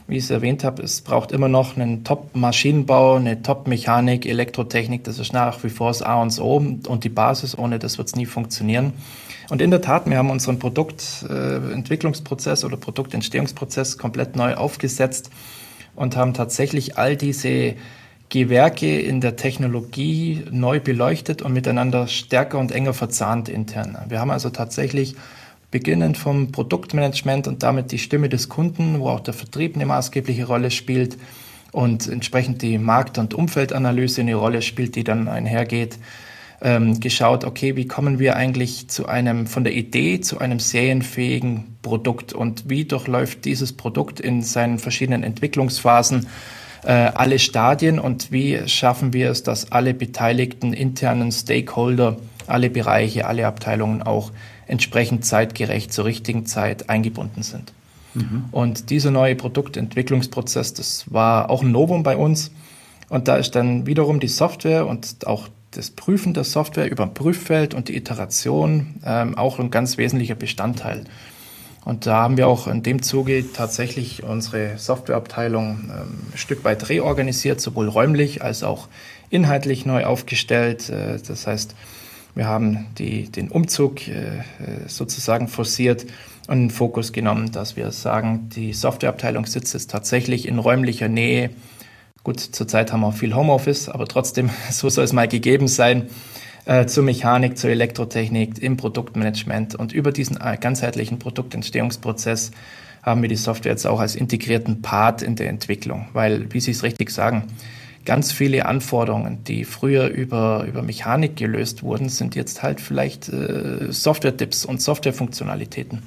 [0.08, 5.04] Wie ich es erwähnt habe, es braucht immer noch einen Top-Maschinenbau, eine Top-Mechanik, Elektrotechnik.
[5.04, 7.58] Das ist nach wie vor das A und O und die Basis.
[7.58, 8.94] Ohne das wird es nie funktionieren.
[9.50, 15.30] Und in der Tat, wir haben unseren Produktentwicklungsprozess oder Produktentstehungsprozess komplett neu aufgesetzt
[15.96, 17.76] und haben tatsächlich all diese
[18.30, 23.98] Gewerke in der Technologie neu beleuchtet und miteinander stärker und enger verzahnt intern.
[24.08, 25.16] Wir haben also tatsächlich
[25.72, 30.46] beginnend vom Produktmanagement und damit die Stimme des Kunden, wo auch der Vertrieb eine maßgebliche
[30.46, 31.18] Rolle spielt
[31.72, 35.98] und entsprechend die Markt- und Umfeldanalyse eine Rolle spielt, die dann einhergeht,
[36.62, 41.78] ähm, geschaut, okay, wie kommen wir eigentlich zu einem, von der Idee zu einem serienfähigen
[41.82, 46.28] Produkt und wie durchläuft dieses Produkt in seinen verschiedenen Entwicklungsphasen
[46.84, 53.26] äh, alle Stadien und wie schaffen wir es, dass alle beteiligten internen Stakeholder, alle Bereiche,
[53.26, 54.32] alle Abteilungen auch
[54.72, 57.74] entsprechend zeitgerecht zur richtigen Zeit eingebunden sind.
[58.14, 58.46] Mhm.
[58.52, 62.52] Und dieser neue Produktentwicklungsprozess, das war auch ein Novum bei uns.
[63.10, 67.14] Und da ist dann wiederum die Software und auch das Prüfen der Software über ein
[67.14, 71.06] Prüffeld und die Iteration ähm, auch ein ganz wesentlicher Bestandteil.
[71.84, 76.88] Und da haben wir auch in dem Zuge tatsächlich unsere Softwareabteilung ähm, ein Stück weit
[76.90, 78.88] reorganisiert, sowohl räumlich als auch
[79.30, 80.90] inhaltlich neu aufgestellt.
[80.90, 81.76] Äh, das heißt,
[82.36, 84.44] wir haben die, den Umzug äh,
[84.88, 86.06] sozusagen forciert
[86.48, 91.52] und den Fokus genommen, dass wir sagen, die Softwareabteilung sitzt jetzt tatsächlich in räumlicher Nähe
[92.24, 96.08] Gut, zurzeit haben wir viel Homeoffice, aber trotzdem, so soll es mal gegeben sein,
[96.66, 99.74] äh, zur Mechanik, zur Elektrotechnik, im Produktmanagement.
[99.74, 102.52] Und über diesen äh, ganzheitlichen Produktentstehungsprozess
[103.02, 106.70] haben wir die Software jetzt auch als integrierten Part in der Entwicklung, weil, wie Sie
[106.70, 107.46] es richtig sagen,
[108.06, 113.92] ganz viele Anforderungen, die früher über, über Mechanik gelöst wurden, sind jetzt halt vielleicht äh,
[113.92, 116.02] Software-Tipps und Softwarefunktionalitäten.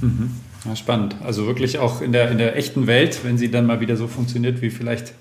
[0.00, 0.30] Mhm.
[0.64, 1.16] Ja, spannend.
[1.24, 4.06] Also wirklich auch in der, in der echten Welt, wenn sie dann mal wieder so
[4.06, 5.14] funktioniert wie vielleicht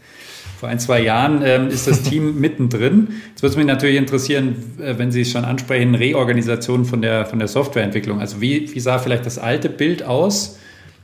[0.59, 3.07] vor ein, zwei Jahren ähm, ist das Team mittendrin.
[3.29, 7.25] Jetzt würde es mich natürlich interessieren, äh, wenn Sie es schon ansprechen, Reorganisation von der,
[7.25, 8.19] von der Softwareentwicklung.
[8.19, 10.59] Also wie, wie sah vielleicht das alte Bild aus?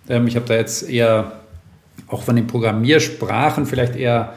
[0.09, 1.39] Ähm, ich habe da jetzt eher
[2.07, 4.33] auch von den Programmiersprachen vielleicht eher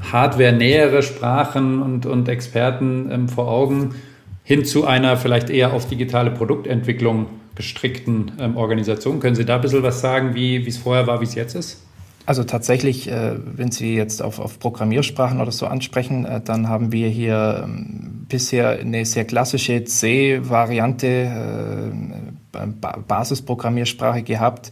[0.00, 3.94] hardware-nähere Sprachen und, und Experten ähm, vor Augen
[4.42, 9.18] hin zu einer vielleicht eher auf digitale Produktentwicklung gestrickten ähm, Organisation.
[9.18, 11.82] Können Sie da ein bisschen was sagen, wie es vorher war, wie es jetzt ist?
[12.26, 16.90] Also tatsächlich, äh, wenn Sie jetzt auf, auf Programmiersprachen oder so ansprechen, äh, dann haben
[16.90, 22.66] wir hier ähm, bisher eine sehr klassische C-Variante, äh,
[23.06, 24.70] Basisprogrammiersprache gehabt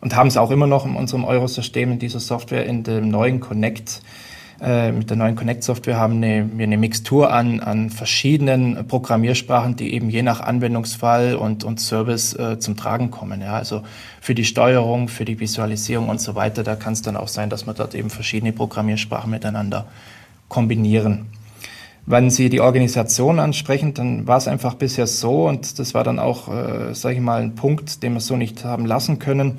[0.00, 3.40] und haben es auch immer noch in unserem Eurosystem, in dieser Software, in dem neuen
[3.40, 4.02] Connect
[4.60, 10.08] äh, mit der neuen Connect-Software haben wir eine Mixtur an, an verschiedenen Programmiersprachen, die eben
[10.08, 13.42] je nach Anwendungsfall und, und Service äh, zum Tragen kommen.
[13.42, 13.82] Ja, also
[14.20, 17.50] für die Steuerung, für die Visualisierung und so weiter, da kann es dann auch sein,
[17.50, 19.86] dass man dort eben verschiedene Programmiersprachen miteinander
[20.48, 21.26] kombinieren.
[22.06, 26.18] Wenn Sie die Organisation ansprechen, dann war es einfach bisher so und das war dann
[26.18, 29.58] auch, äh, sage ich mal, ein Punkt, den wir so nicht haben lassen können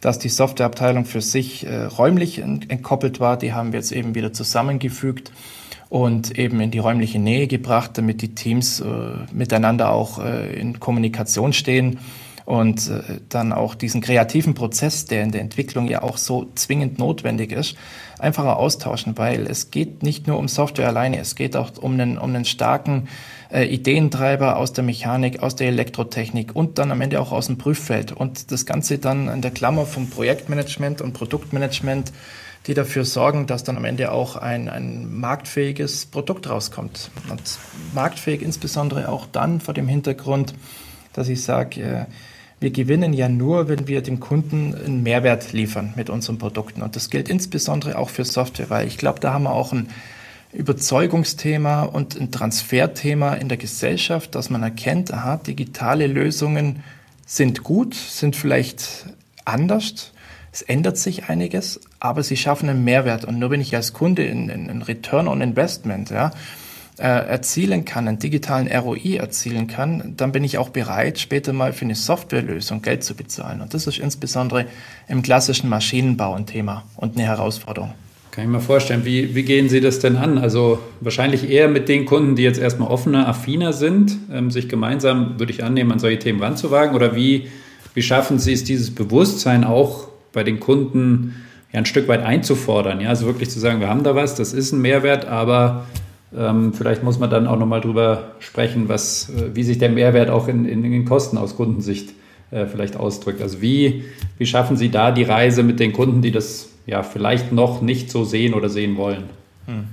[0.00, 3.36] dass die Softwareabteilung für sich äh, räumlich entkoppelt war.
[3.36, 5.32] Die haben wir jetzt eben wieder zusammengefügt
[5.88, 8.86] und eben in die räumliche Nähe gebracht, damit die Teams äh,
[9.32, 11.98] miteinander auch äh, in Kommunikation stehen
[12.44, 16.98] und äh, dann auch diesen kreativen Prozess, der in der Entwicklung ja auch so zwingend
[16.98, 17.76] notwendig ist,
[18.18, 22.18] einfacher austauschen, weil es geht nicht nur um Software alleine, es geht auch um einen,
[22.18, 23.08] um einen starken
[23.50, 27.58] äh, Ideentreiber aus der Mechanik, aus der Elektrotechnik und dann am Ende auch aus dem
[27.58, 28.12] Prüffeld.
[28.12, 32.12] Und das Ganze dann in der Klammer vom Projektmanagement und Produktmanagement,
[32.66, 37.10] die dafür sorgen, dass dann am Ende auch ein, ein marktfähiges Produkt rauskommt.
[37.30, 37.40] Und
[37.94, 40.54] marktfähig insbesondere auch dann vor dem Hintergrund,
[41.12, 42.04] dass ich sage, äh,
[42.60, 46.82] wir gewinnen ja nur, wenn wir dem Kunden einen Mehrwert liefern mit unseren Produkten.
[46.82, 49.88] Und das gilt insbesondere auch für Software, weil ich glaube, da haben wir auch ein
[50.52, 56.82] Überzeugungsthema und ein Transferthema in der Gesellschaft, dass man erkennt, aha, digitale Lösungen
[57.26, 59.06] sind gut, sind vielleicht
[59.44, 60.12] anders,
[60.52, 63.24] es ändert sich einiges, aber sie schaffen einen Mehrwert.
[63.24, 66.32] Und nur wenn ich als Kunde einen Return on Investment ja,
[66.98, 71.72] äh, erzielen kann, einen digitalen ROI erzielen kann, dann bin ich auch bereit, später mal
[71.72, 73.60] für eine Softwarelösung Geld zu bezahlen.
[73.60, 74.66] Und das ist insbesondere
[75.06, 77.92] im klassischen Maschinenbau ein Thema und eine Herausforderung.
[78.38, 79.04] Kann ich mir vorstellen.
[79.04, 80.38] Wie, wie gehen Sie das denn an?
[80.38, 85.40] Also wahrscheinlich eher mit den Kunden, die jetzt erstmal offener, affiner sind, ähm, sich gemeinsam,
[85.40, 86.94] würde ich annehmen, an solche Themen ranzuwagen?
[86.94, 87.48] Oder wie,
[87.94, 91.34] wie schaffen Sie es, dieses Bewusstsein auch bei den Kunden
[91.72, 93.00] ja, ein Stück weit einzufordern?
[93.00, 95.86] Ja, also wirklich zu sagen, wir haben da was, das ist ein Mehrwert, aber
[96.32, 100.30] ähm, vielleicht muss man dann auch nochmal drüber sprechen, was, äh, wie sich der Mehrwert
[100.30, 102.10] auch in, in, in den Kosten aus Kundensicht
[102.52, 103.42] äh, vielleicht ausdrückt.
[103.42, 104.04] Also wie,
[104.38, 108.10] wie schaffen Sie da die Reise mit den Kunden, die das ja vielleicht noch nicht
[108.10, 109.24] so sehen oder sehen wollen.
[109.66, 109.88] Hm.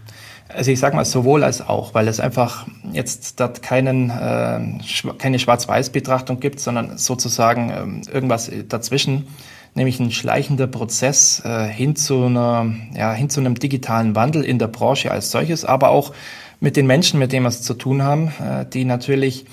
[0.47, 5.39] Also ich sage mal sowohl als auch, weil es einfach jetzt dort keinen, äh, keine
[5.39, 9.27] Schwarz-Weiß-Betrachtung gibt, sondern sozusagen äh, irgendwas dazwischen,
[9.73, 14.57] nämlich ein schleichender Prozess äh, hin, zu einer, ja, hin zu einem digitalen Wandel in
[14.57, 16.13] der Branche als solches, aber auch
[16.61, 19.45] mit den Menschen, mit denen wir es zu tun haben, äh, die natürlich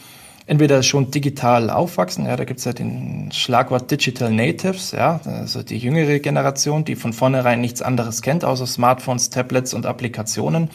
[0.52, 5.62] entweder schon digital aufwachsen, ja, da gibt es ja den Schlagwort Digital Natives, ja, also
[5.62, 10.68] die jüngere Generation, die von vornherein nichts anderes kennt, außer Smartphones, Tablets und Applikationen.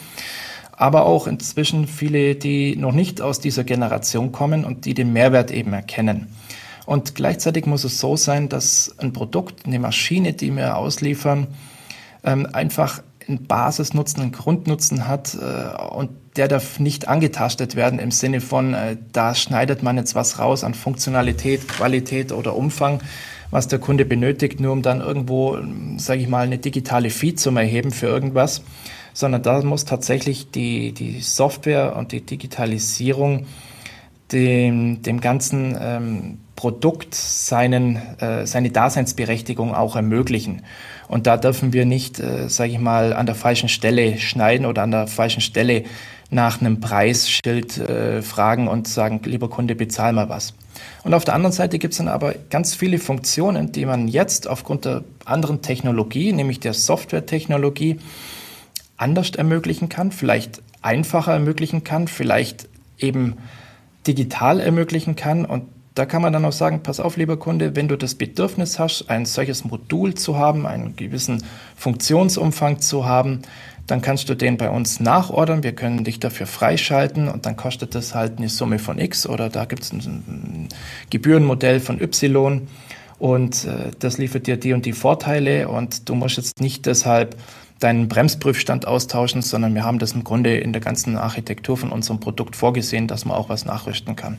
[0.71, 5.51] Aber auch inzwischen viele, die noch nicht aus dieser Generation kommen und die den Mehrwert
[5.51, 6.29] eben erkennen.
[6.87, 11.45] Und gleichzeitig muss es so sein, dass ein Produkt, eine Maschine, die wir ausliefern,
[12.23, 18.12] ähm, einfach einen Basisnutzen, einen Grundnutzen hat äh, und der darf nicht angetastet werden im
[18.12, 23.02] Sinne von, äh, da schneidet man jetzt was raus an Funktionalität, Qualität oder Umfang,
[23.52, 25.58] was der Kunde benötigt, nur um dann irgendwo,
[25.97, 28.62] sage ich mal, eine digitale Fee zu erheben für irgendwas,
[29.13, 33.45] sondern da muss tatsächlich die, die Software und die Digitalisierung
[34.32, 40.63] dem, dem ganzen ähm, Produkt seinen, äh, seine Daseinsberechtigung auch ermöglichen.
[41.08, 44.84] Und da dürfen wir nicht, äh, sage ich mal, an der falschen Stelle schneiden oder
[44.84, 45.84] an der falschen Stelle
[46.29, 50.53] nach einem Preisschild äh, fragen und sagen, lieber Kunde, bezahl mal was.
[51.03, 54.47] Und auf der anderen Seite gibt es dann aber ganz viele Funktionen, die man jetzt
[54.47, 57.99] aufgrund der anderen Technologie, nämlich der Softwaretechnologie,
[58.97, 63.37] anders ermöglichen kann, vielleicht einfacher ermöglichen kann, vielleicht eben
[64.05, 65.45] digital ermöglichen kann.
[65.45, 65.65] Und
[65.97, 69.10] da kann man dann auch sagen, pass auf, lieber Kunde, wenn du das Bedürfnis hast,
[69.10, 71.43] ein solches Modul zu haben, einen gewissen
[71.75, 73.41] Funktionsumfang zu haben,
[73.88, 75.63] dann kannst du den bei uns nachordern.
[75.63, 79.49] Wir können dich dafür freischalten und dann kostet das halt eine Summe von X oder
[79.49, 80.67] da gibt es ein,
[81.10, 82.67] Gebührenmodell von Y
[83.17, 87.38] und äh, das liefert dir die und die Vorteile und du musst jetzt nicht deshalb
[87.79, 92.19] deinen Bremsprüfstand austauschen, sondern wir haben das im Grunde in der ganzen Architektur von unserem
[92.19, 94.38] Produkt vorgesehen, dass man auch was nachrüsten kann.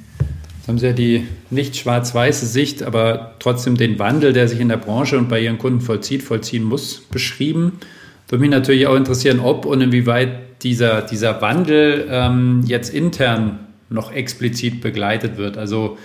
[0.69, 4.77] Haben Sie ja die nicht schwarz-weiße Sicht, aber trotzdem den Wandel, der sich in der
[4.77, 7.81] Branche und bei Ihren Kunden vollzieht, vollziehen muss, beschrieben.
[8.29, 14.13] Würde mich natürlich auch interessieren, ob und inwieweit dieser, dieser Wandel ähm, jetzt intern noch
[14.13, 15.57] explizit begleitet wird.
[15.57, 15.97] Also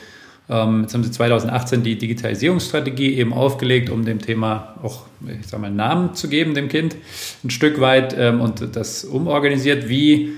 [0.50, 5.60] ähm, jetzt haben Sie 2018 die Digitalisierungsstrategie eben aufgelegt, um dem Thema auch, ich sag
[5.60, 6.96] mal, Namen zu geben, dem Kind,
[7.44, 9.90] ein Stück weit ähm, und das umorganisiert.
[9.90, 10.30] Wie,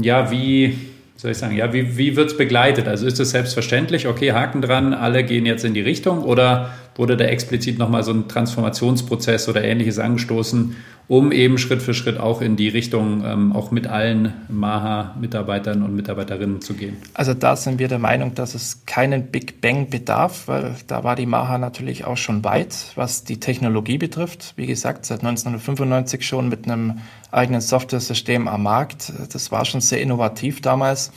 [0.00, 0.78] ja, wie
[1.24, 2.86] soll ich sagen, ja, wie, wie wird es begleitet?
[2.86, 7.16] Also ist es selbstverständlich, okay, Haken dran, alle gehen jetzt in die Richtung oder wurde
[7.16, 10.76] da explizit nochmal so ein Transformationsprozess oder ähnliches angestoßen,
[11.06, 15.94] um eben Schritt für Schritt auch in die Richtung, ähm, auch mit allen Maha-Mitarbeitern und
[15.94, 16.96] Mitarbeiterinnen zu gehen?
[17.12, 21.16] Also da sind wir der Meinung, dass es keinen Big Bang bedarf, weil da war
[21.16, 24.54] die Maha natürlich auch schon weit, was die Technologie betrifft.
[24.56, 29.12] Wie gesagt, seit 1995 schon mit einem eigenen Software-System am Markt.
[29.32, 31.12] Das war schon sehr innovativ damals.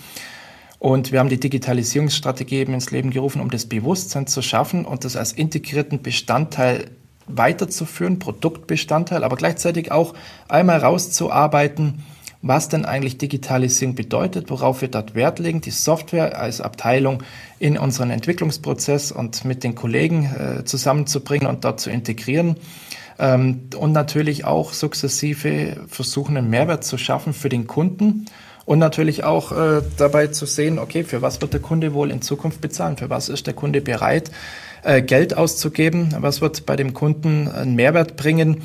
[0.79, 5.05] Und wir haben die Digitalisierungsstrategie eben ins Leben gerufen, um das Bewusstsein zu schaffen und
[5.05, 6.91] das als integrierten Bestandteil
[7.25, 10.13] weiterzuführen, Produktbestandteil, aber gleichzeitig auch
[10.47, 12.05] einmal rauszuarbeiten,
[12.41, 17.23] was denn eigentlich Digitalisierung bedeutet, worauf wir dort Wert legen, die Software als Abteilung
[17.59, 22.55] in unseren Entwicklungsprozess und mit den Kollegen äh, zusammenzubringen und dort zu integrieren.
[23.19, 28.27] Ähm, und natürlich auch sukzessive versuchen, einen Mehrwert zu schaffen für den Kunden
[28.67, 32.21] und natürlich auch äh, dabei zu sehen, okay, für was wird der Kunde wohl in
[32.21, 32.97] Zukunft bezahlen?
[32.97, 34.29] Für was ist der Kunde bereit,
[34.83, 36.13] äh, Geld auszugeben?
[36.19, 38.63] Was wird bei dem Kunden einen Mehrwert bringen?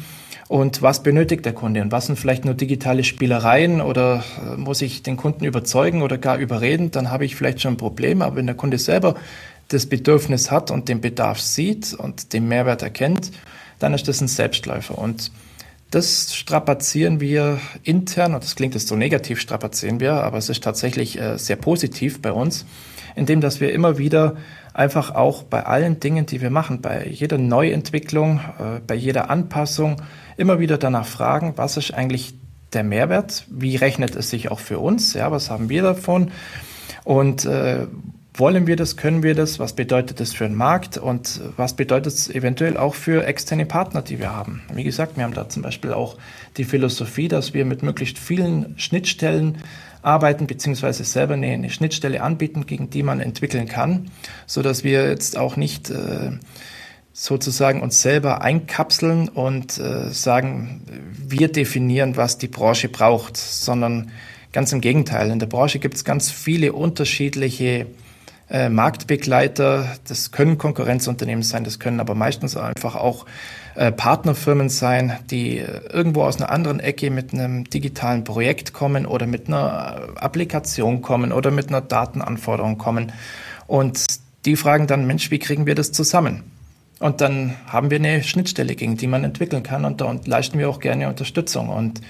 [0.49, 1.83] Und was benötigt der Kunde?
[1.83, 6.19] Und was sind vielleicht nur digitale Spielereien oder äh, muss ich den Kunden überzeugen oder
[6.19, 6.91] gar überreden?
[6.91, 8.23] Dann habe ich vielleicht schon ein Problem.
[8.23, 9.15] Aber wenn der Kunde selber
[9.69, 13.31] das Bedürfnis hat und den Bedarf sieht und den Mehrwert erkennt,
[13.79, 14.99] dann ist das ein Selbstläufer.
[14.99, 15.31] Und
[15.93, 20.65] das strapazieren wir intern, und das klingt jetzt so negativ, strapazieren wir, aber es ist
[20.65, 22.65] tatsächlich äh, sehr positiv bei uns,
[23.15, 24.37] indem dass wir immer wieder
[24.73, 30.01] einfach auch bei allen Dingen, die wir machen, bei jeder Neuentwicklung, äh, bei jeder Anpassung,
[30.39, 32.35] immer wieder danach fragen, was ist eigentlich
[32.73, 33.45] der Mehrwert?
[33.51, 35.13] Wie rechnet es sich auch für uns?
[35.13, 36.31] Ja, was haben wir davon?
[37.05, 37.87] Und äh,
[38.35, 42.15] wollen wir das, können wir das, was bedeutet das für den Markt und was bedeutet
[42.15, 44.63] es eventuell auch für externe Partner, die wir haben.
[44.73, 46.17] Wie gesagt, wir haben da zum Beispiel auch
[46.57, 49.59] die Philosophie, dass wir mit möglichst vielen Schnittstellen
[50.01, 54.11] arbeiten, beziehungsweise selber eine, eine Schnittstelle anbieten, gegen die man entwickeln kann,
[54.47, 56.33] so dass wir jetzt auch nicht äh,
[57.13, 60.81] sozusagen uns selber einkapseln und äh, sagen,
[61.15, 64.11] wir definieren, was die Branche braucht, sondern
[64.53, 65.31] ganz im Gegenteil.
[65.31, 67.87] In der Branche gibt es ganz viele unterschiedliche
[68.53, 69.97] äh, Marktbegleiter.
[70.07, 73.25] Das können Konkurrenzunternehmen sein, das können aber meistens einfach auch
[73.75, 79.07] äh, Partnerfirmen sein, die äh, irgendwo aus einer anderen Ecke mit einem digitalen Projekt kommen
[79.07, 83.13] oder mit einer Applikation kommen oder mit einer Datenanforderung kommen.
[83.67, 84.05] Und
[84.45, 86.43] die fragen dann, Mensch, wie kriegen wir das zusammen?
[86.99, 90.69] Und dann haben wir eine Schnittstelle, gegen die man entwickeln kann und da leisten wir
[90.69, 91.71] auch gerne Unterstützung.
[91.71, 92.03] Und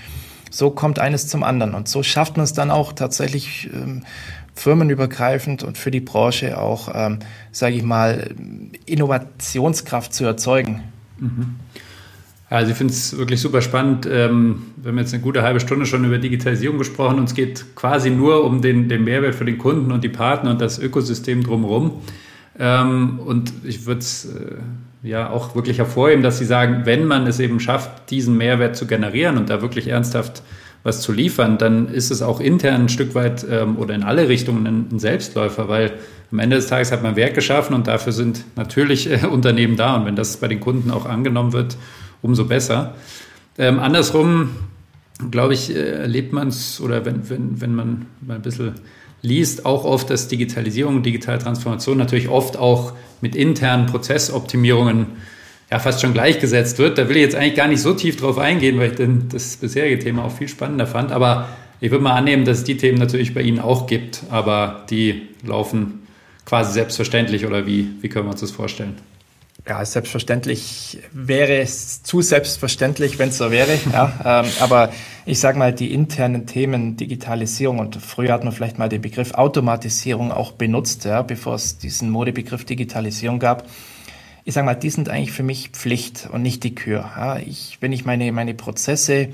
[0.50, 1.74] so kommt eines zum anderen.
[1.74, 4.04] Und so schafft man es dann auch tatsächlich ähm,
[4.54, 8.34] firmenübergreifend und für die Branche auch, ähm, sage ich mal,
[8.86, 10.82] Innovationskraft zu erzeugen.
[11.18, 11.56] Mhm.
[12.52, 14.06] Also ich finde es wirklich super spannend.
[14.10, 17.74] Ähm, wir haben jetzt eine gute halbe Stunde schon über Digitalisierung gesprochen und es geht
[17.74, 21.42] quasi nur um den, den Mehrwert für den Kunden und die Partner und das Ökosystem
[21.42, 22.02] drumherum.
[22.58, 24.56] Ähm, und ich würde es äh,
[25.02, 28.86] ja auch wirklich hervorheben, dass Sie sagen, wenn man es eben schafft, diesen Mehrwert zu
[28.86, 30.42] generieren und da wirklich ernsthaft
[30.82, 34.28] was zu liefern, dann ist es auch intern ein Stück weit ähm, oder in alle
[34.28, 35.92] Richtungen ein, ein, Selbstläufer, weil
[36.32, 39.96] am Ende des Tages hat man Werk geschaffen und dafür sind natürlich äh, Unternehmen da.
[39.96, 41.76] Und wenn das bei den Kunden auch angenommen wird,
[42.20, 42.94] umso besser.
[43.58, 44.50] Ähm, andersrum,
[45.30, 48.72] glaube ich, äh, erlebt man es oder wenn, wenn, wenn man mal ein bisschen
[49.20, 55.06] liest, auch oft, dass Digitalisierung, digitale Transformation natürlich oft auch mit internen Prozessoptimierungen
[55.72, 56.98] ja fast schon gleichgesetzt wird.
[56.98, 59.56] Da will ich jetzt eigentlich gar nicht so tief drauf eingehen, weil ich denn das
[59.56, 61.12] bisherige Thema auch viel spannender fand.
[61.12, 61.48] Aber
[61.80, 65.28] ich würde mal annehmen, dass es die Themen natürlich bei Ihnen auch gibt, aber die
[65.42, 66.06] laufen
[66.44, 68.98] quasi selbstverständlich oder wie, wie können wir uns das vorstellen?
[69.66, 73.78] Ja, selbstverständlich wäre es zu selbstverständlich, wenn es so wäre.
[73.92, 74.92] Ja, ähm, aber
[75.24, 79.32] ich sage mal, die internen Themen Digitalisierung und früher hat man vielleicht mal den Begriff
[79.32, 83.64] Automatisierung auch benutzt, ja, bevor es diesen Modebegriff Digitalisierung gab
[84.44, 87.10] ich sage mal, die sind eigentlich für mich Pflicht und nicht die Kür.
[87.16, 89.28] Ja, ich, wenn ich meine, meine Prozesse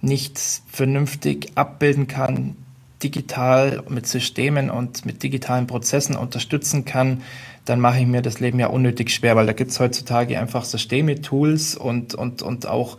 [0.00, 0.40] nicht
[0.70, 2.56] vernünftig abbilden kann,
[3.02, 7.22] digital mit Systemen und mit digitalen Prozessen unterstützen kann,
[7.64, 10.64] dann mache ich mir das Leben ja unnötig schwer, weil da gibt es heutzutage einfach
[10.64, 12.96] Systeme, Tools und, und, und auch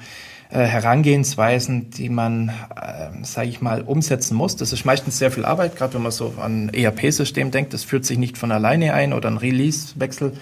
[0.49, 4.57] äh, Herangehensweisen, die man, äh, sage ich mal, umsetzen muss.
[4.57, 7.73] Das ist meistens sehr viel Arbeit, gerade wenn man so an ERP-System denkt.
[7.73, 10.33] Das führt sich nicht von alleine ein oder ein Release-Wechsel.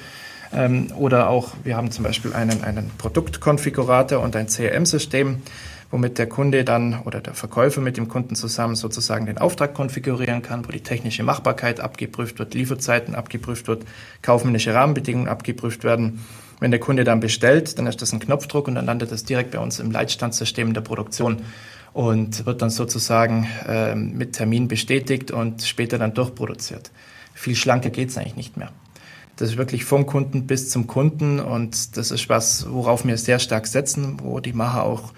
[0.55, 5.41] Ähm, oder auch, wir haben zum Beispiel einen, einen Produktkonfigurator und ein CRM-System,
[5.91, 10.41] womit der Kunde dann oder der Verkäufer mit dem Kunden zusammen sozusagen den Auftrag konfigurieren
[10.41, 13.83] kann, wo die technische Machbarkeit abgeprüft wird, Lieferzeiten abgeprüft wird,
[14.21, 16.25] kaufmännische Rahmenbedingungen abgeprüft werden.
[16.59, 19.51] Wenn der Kunde dann bestellt, dann ist das ein Knopfdruck und dann landet das direkt
[19.51, 21.41] bei uns im Leitstandssystem der Produktion
[21.91, 26.91] und wird dann sozusagen äh, mit Termin bestätigt und später dann durchproduziert.
[27.33, 28.71] Viel schlanker geht es eigentlich nicht mehr.
[29.37, 33.39] Das ist wirklich vom Kunden bis zum Kunden und das ist was, worauf wir sehr
[33.39, 35.13] stark setzen, wo die Macher auch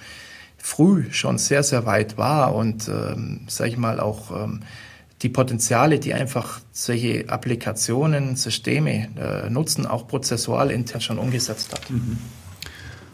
[0.57, 4.61] früh schon sehr, sehr weit war und, ähm, sage ich mal, auch ähm,
[5.22, 11.89] die Potenziale, die einfach solche Applikationen, Systeme äh, nutzen, auch prozessual intern schon umgesetzt hat.
[11.89, 12.18] Mhm.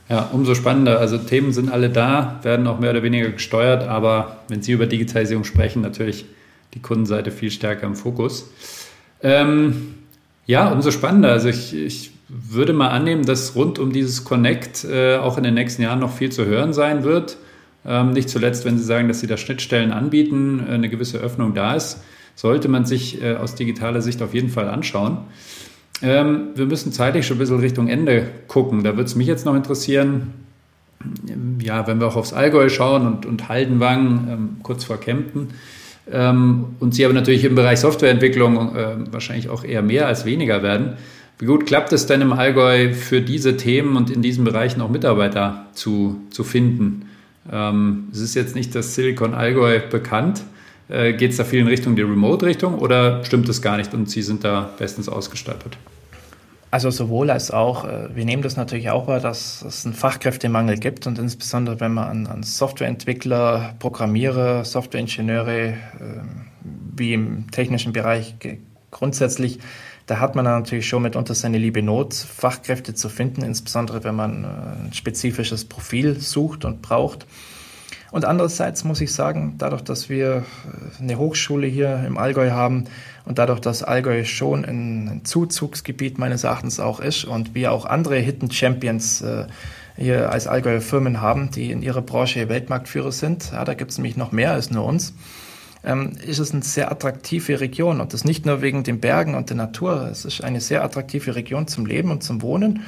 [0.09, 0.99] Ja, umso spannender.
[0.99, 4.85] Also Themen sind alle da, werden auch mehr oder weniger gesteuert, aber wenn Sie über
[4.85, 6.25] Digitalisierung sprechen, natürlich
[6.73, 8.49] die Kundenseite viel stärker im Fokus.
[9.21, 9.95] Ähm,
[10.45, 11.31] ja, umso spannender.
[11.31, 15.53] Also ich, ich würde mal annehmen, dass rund um dieses Connect äh, auch in den
[15.53, 17.37] nächsten Jahren noch viel zu hören sein wird.
[17.85, 21.53] Ähm, nicht zuletzt, wenn Sie sagen, dass Sie da Schnittstellen anbieten, äh, eine gewisse Öffnung
[21.53, 22.01] da ist,
[22.35, 25.19] sollte man sich äh, aus digitaler Sicht auf jeden Fall anschauen.
[26.01, 28.83] Ähm, wir müssen zeitlich schon ein bisschen Richtung Ende gucken.
[28.83, 30.33] Da würde es mich jetzt noch interessieren,
[31.61, 35.49] ja, wenn wir auch aufs Allgäu schauen und, und Haldenwang ähm, kurz vor Kempten.
[36.11, 40.63] Ähm, und Sie aber natürlich im Bereich Softwareentwicklung äh, wahrscheinlich auch eher mehr als weniger
[40.63, 40.93] werden.
[41.39, 44.89] Wie gut klappt es denn im Allgäu für diese Themen und in diesen Bereichen auch
[44.89, 47.09] Mitarbeiter zu, zu finden?
[47.51, 50.43] Ähm, es ist jetzt nicht das Silicon Allgäu bekannt.
[50.89, 54.09] Äh, Geht es da viel in Richtung die Remote-Richtung oder stimmt es gar nicht und
[54.09, 55.77] Sie sind da bestens ausgestattet?
[56.73, 60.79] Also sowohl als auch, äh, wir nehmen das natürlich auch wahr, dass es einen Fachkräftemangel
[60.79, 65.75] gibt und insbesondere wenn man an, an Softwareentwickler, Programmierer, Softwareingenieure äh,
[66.95, 68.33] wie im technischen Bereich
[68.89, 69.59] grundsätzlich
[70.07, 74.43] da hat man natürlich schon mitunter seine liebe Not, Fachkräfte zu finden, insbesondere wenn man
[74.43, 74.47] äh,
[74.87, 77.27] ein spezifisches Profil sucht und braucht.
[78.11, 80.43] Und andererseits muss ich sagen, dadurch, dass wir
[80.99, 82.85] äh, eine Hochschule hier im Allgäu haben
[83.25, 88.17] und dadurch, dass Allgäu schon ein Zuzugsgebiet meines Erachtens auch ist und wir auch andere
[88.17, 89.45] Hidden Champions äh,
[89.95, 93.97] hier als Allgäuer Firmen haben, die in ihrer Branche Weltmarktführer sind, ja, da gibt es
[93.97, 95.13] nämlich noch mehr als nur uns,
[95.83, 98.01] ähm, ist es eine sehr attraktive Region.
[98.01, 100.07] Und das nicht nur wegen den Bergen und der Natur.
[100.11, 102.83] Es ist eine sehr attraktive Region zum Leben und zum Wohnen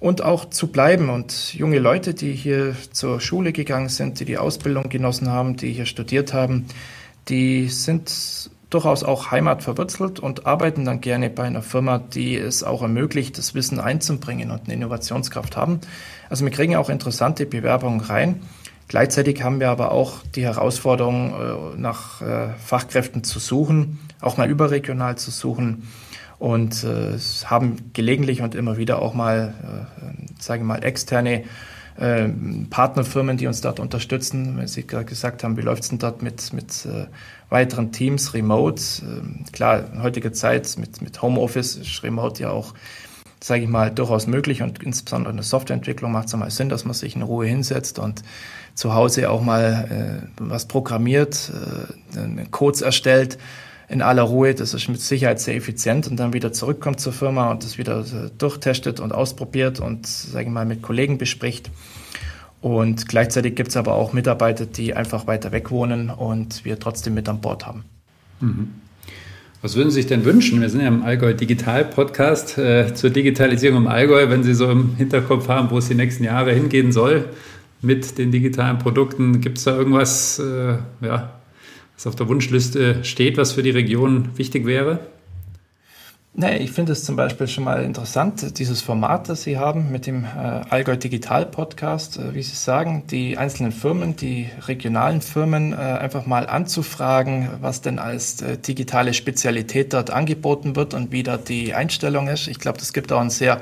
[0.00, 1.10] und auch zu bleiben.
[1.10, 5.72] Und junge Leute, die hier zur Schule gegangen sind, die die Ausbildung genossen haben, die
[5.72, 6.66] hier studiert haben,
[7.28, 12.82] die sind durchaus auch heimatverwurzelt und arbeiten dann gerne bei einer Firma, die es auch
[12.82, 15.80] ermöglicht, das Wissen einzubringen und eine Innovationskraft haben.
[16.28, 18.42] Also wir kriegen auch interessante Bewerbungen rein.
[18.88, 24.48] Gleichzeitig haben wir aber auch die Herausforderung, äh, nach äh, Fachkräften zu suchen, auch mal
[24.48, 25.88] überregional zu suchen
[26.38, 29.88] und äh, haben gelegentlich und immer wieder auch mal,
[30.38, 31.44] sage ich mal, externe
[32.70, 34.56] Partnerfirmen, die uns dort unterstützen.
[34.56, 36.86] Wenn Sie gerade gesagt haben, wie läuft es denn dort mit, mit
[37.50, 38.82] weiteren Teams remote?
[39.02, 42.74] Ähm, klar, in heutiger Zeit mit, mit Homeoffice ist remote ja auch
[43.40, 46.84] sage ich mal, durchaus möglich und insbesondere in der Softwareentwicklung macht es mal Sinn, dass
[46.84, 48.22] man sich in Ruhe hinsetzt und
[48.74, 51.52] zu Hause auch mal äh, was programmiert,
[52.16, 53.38] äh, Codes erstellt
[53.88, 54.54] in aller Ruhe.
[54.54, 58.04] Das ist mit Sicherheit sehr effizient und dann wieder zurückkommt zur Firma und das wieder
[58.38, 61.70] durchtestet und ausprobiert und, sage ich mal, mit Kollegen bespricht.
[62.60, 67.14] Und gleichzeitig gibt es aber auch Mitarbeiter, die einfach weiter weg wohnen und wir trotzdem
[67.14, 67.84] mit an Bord haben.
[68.40, 68.70] Mhm.
[69.60, 70.60] Was würden Sie sich denn wünschen?
[70.60, 74.28] Wir sind ja im Allgäu Digital Podcast äh, zur Digitalisierung im Allgäu.
[74.28, 77.24] Wenn Sie so im Hinterkopf haben, wo es die nächsten Jahre hingehen soll
[77.80, 81.37] mit den digitalen Produkten, gibt es da irgendwas, äh, ja,
[81.98, 85.00] was auf der Wunschliste steht, was für die Region wichtig wäre?
[86.32, 90.06] Nee, ich finde es zum Beispiel schon mal interessant, dieses Format, das Sie haben mit
[90.06, 90.28] dem äh,
[90.70, 96.26] Allgäu Digital Podcast, äh, wie Sie sagen, die einzelnen Firmen, die regionalen Firmen äh, einfach
[96.26, 101.74] mal anzufragen, was denn als äh, digitale Spezialität dort angeboten wird und wie da die
[101.74, 102.46] Einstellung ist.
[102.46, 103.60] Ich glaube, das gibt auch ein sehr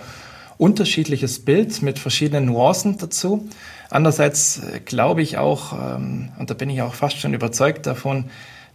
[0.58, 3.48] unterschiedliches Bild mit verschiedenen Nuancen dazu.
[3.96, 8.26] Andererseits glaube ich auch, ähm, und da bin ich auch fast schon überzeugt davon,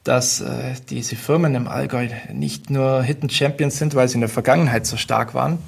[0.04, 4.32] dass äh, diese Firmen im Allgäu nicht nur Hidden Champions sind, weil sie in der
[4.32, 5.60] Vergangenheit so stark waren,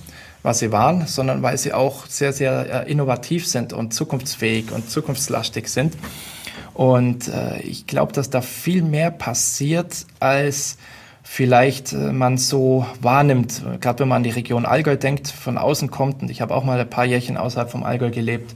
[0.42, 4.90] was sie waren, sondern weil sie auch sehr, sehr äh, innovativ sind und zukunftsfähig und
[4.90, 5.98] zukunftslastig sind.
[6.74, 10.78] Und äh, ich glaube, dass da viel mehr passiert, als
[11.22, 13.62] vielleicht man so wahrnimmt.
[13.82, 16.64] Gerade wenn man an die Region Allgäu denkt, von außen kommt, und ich habe auch
[16.64, 18.56] mal ein paar Jährchen außerhalb vom Allgäu gelebt,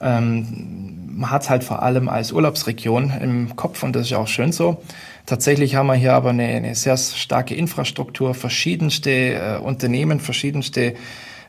[0.00, 4.28] ähm, man hat es halt vor allem als Urlaubsregion im Kopf und das ist auch
[4.28, 4.82] schön so.
[5.26, 10.94] Tatsächlich haben wir hier aber eine, eine sehr starke Infrastruktur, verschiedenste äh, Unternehmen, verschiedenste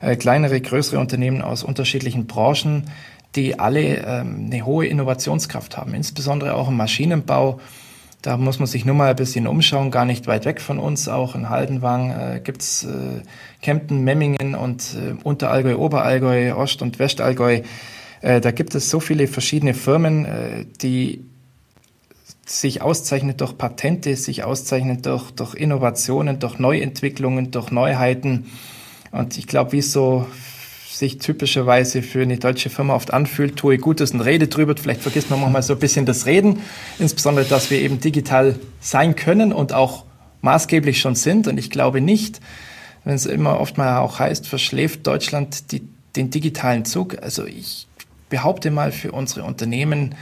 [0.01, 2.89] äh, kleinere, größere Unternehmen aus unterschiedlichen Branchen,
[3.35, 7.59] die alle ähm, eine hohe Innovationskraft haben, insbesondere auch im Maschinenbau.
[8.21, 11.07] Da muss man sich nur mal ein bisschen umschauen, gar nicht weit weg von uns,
[11.07, 13.21] auch in Haldenwang äh, gibt's äh,
[13.61, 17.61] Kempten, Memmingen und äh, Unterallgäu, Oberallgäu, Ost- und Westallgäu.
[18.21, 21.25] Äh, da gibt es so viele verschiedene Firmen, äh, die
[22.45, 28.47] sich auszeichnen durch Patente, sich auszeichnen durch, durch Innovationen, durch Neuentwicklungen, durch Neuheiten.
[29.11, 30.25] Und ich glaube, wie es so
[30.99, 34.75] sich typischerweise für eine deutsche Firma oft anfühlt, tue Gutes und rede drüber.
[34.75, 36.61] Vielleicht vergisst man manchmal so ein bisschen das Reden.
[36.97, 40.03] Insbesondere, dass wir eben digital sein können und auch
[40.41, 41.47] maßgeblich schon sind.
[41.47, 42.41] Und ich glaube nicht,
[43.05, 47.21] wenn es immer oft mal auch heißt, verschläft Deutschland die, den digitalen Zug.
[47.21, 47.87] Also ich
[48.29, 50.15] behaupte mal für unsere Unternehmen,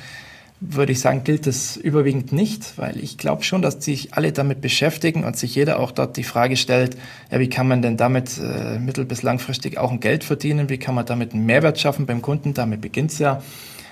[0.60, 4.60] würde ich sagen, gilt das überwiegend nicht, weil ich glaube schon, dass sich alle damit
[4.60, 6.98] beschäftigen und sich jeder auch dort die Frage stellt,
[7.32, 10.80] ja, wie kann man denn damit äh, mittel- bis langfristig auch ein Geld verdienen, wie
[10.80, 13.44] kann man damit einen Mehrwert schaffen beim Kunden, damit beginnt's ja.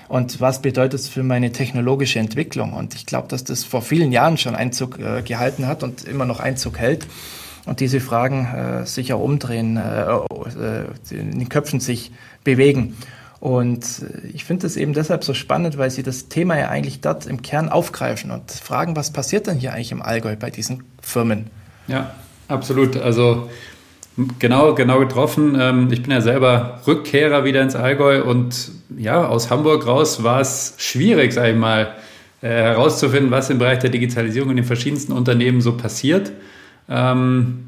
[0.08, 2.72] Und was bedeutet es für meine technologische Entwicklung?
[2.72, 6.24] Und ich glaube, dass das vor vielen Jahren schon Einzug äh, gehalten hat und immer
[6.24, 7.06] noch Einzug hält.
[7.64, 12.12] Und diese Fragen äh, sich auch umdrehen, äh, äh in den Köpfen sich
[12.44, 12.96] bewegen.
[13.40, 17.00] Und äh, ich finde es eben deshalb so spannend, weil Sie das Thema ja eigentlich
[17.00, 20.84] dort im Kern aufgreifen und fragen, was passiert denn hier eigentlich im Allgäu bei diesen
[21.02, 21.50] Firmen?
[21.88, 22.14] Ja,
[22.48, 22.96] absolut.
[22.96, 23.48] Also
[24.38, 25.56] genau, genau getroffen.
[25.58, 30.40] Ähm, ich bin ja selber Rückkehrer wieder ins Allgäu und ja, aus Hamburg raus war
[30.40, 31.94] es schwierig, sage ich mal,
[32.42, 36.32] äh, herauszufinden, was im Bereich der Digitalisierung in den verschiedensten Unternehmen so passiert.
[36.88, 37.66] Ähm,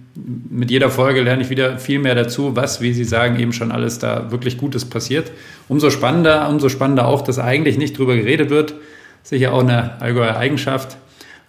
[0.50, 3.70] mit jeder Folge lerne ich wieder viel mehr dazu, was, wie Sie sagen, eben schon
[3.70, 5.30] alles da wirklich Gutes passiert.
[5.68, 8.74] Umso spannender, umso spannender auch, dass eigentlich nicht drüber geredet wird.
[9.22, 10.96] Sicher auch eine Allgäuer Eigenschaft.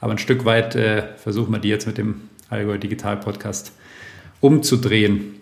[0.02, 3.74] Aber ein Stück weit äh, versuchen wir die jetzt mit dem Allgäu Digital Podcast
[4.40, 5.36] umzudrehen.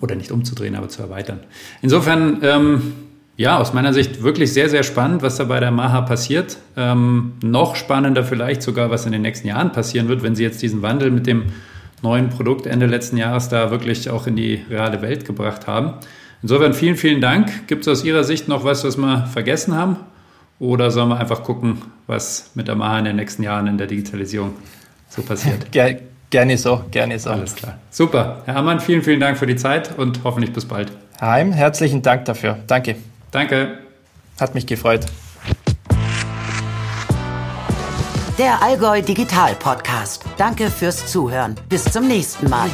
[0.00, 1.40] Oder nicht umzudrehen, aber zu erweitern.
[1.80, 2.92] Insofern, ähm,
[3.36, 6.58] ja, aus meiner Sicht wirklich sehr, sehr spannend, was da bei der Maha passiert.
[6.76, 10.60] Ähm, noch spannender vielleicht sogar, was in den nächsten Jahren passieren wird, wenn Sie jetzt
[10.62, 11.44] diesen Wandel mit dem
[12.02, 15.94] neuen Produkt Ende letzten Jahres da wirklich auch in die reale Welt gebracht haben.
[16.42, 17.66] Insofern vielen, vielen Dank.
[17.66, 19.96] Gibt es aus Ihrer Sicht noch was, was wir vergessen haben?
[20.58, 23.86] Oder sollen wir einfach gucken, was mit der Maha in den nächsten Jahren in der
[23.86, 24.54] Digitalisierung
[25.08, 25.70] so passiert?
[25.72, 25.96] Ger
[26.30, 27.30] gerne so, gerne so.
[27.30, 27.78] Alles klar.
[27.90, 28.42] Super.
[28.46, 30.92] Herr Ammann, vielen, vielen Dank für die Zeit und hoffentlich bis bald.
[31.18, 32.58] Herr Heim, herzlichen Dank dafür.
[32.66, 32.96] Danke.
[33.30, 33.78] Danke.
[34.38, 35.06] Hat mich gefreut.
[38.38, 40.24] Der Allgäu Digital Podcast.
[40.36, 41.54] Danke fürs Zuhören.
[41.70, 42.68] Bis zum nächsten Mal.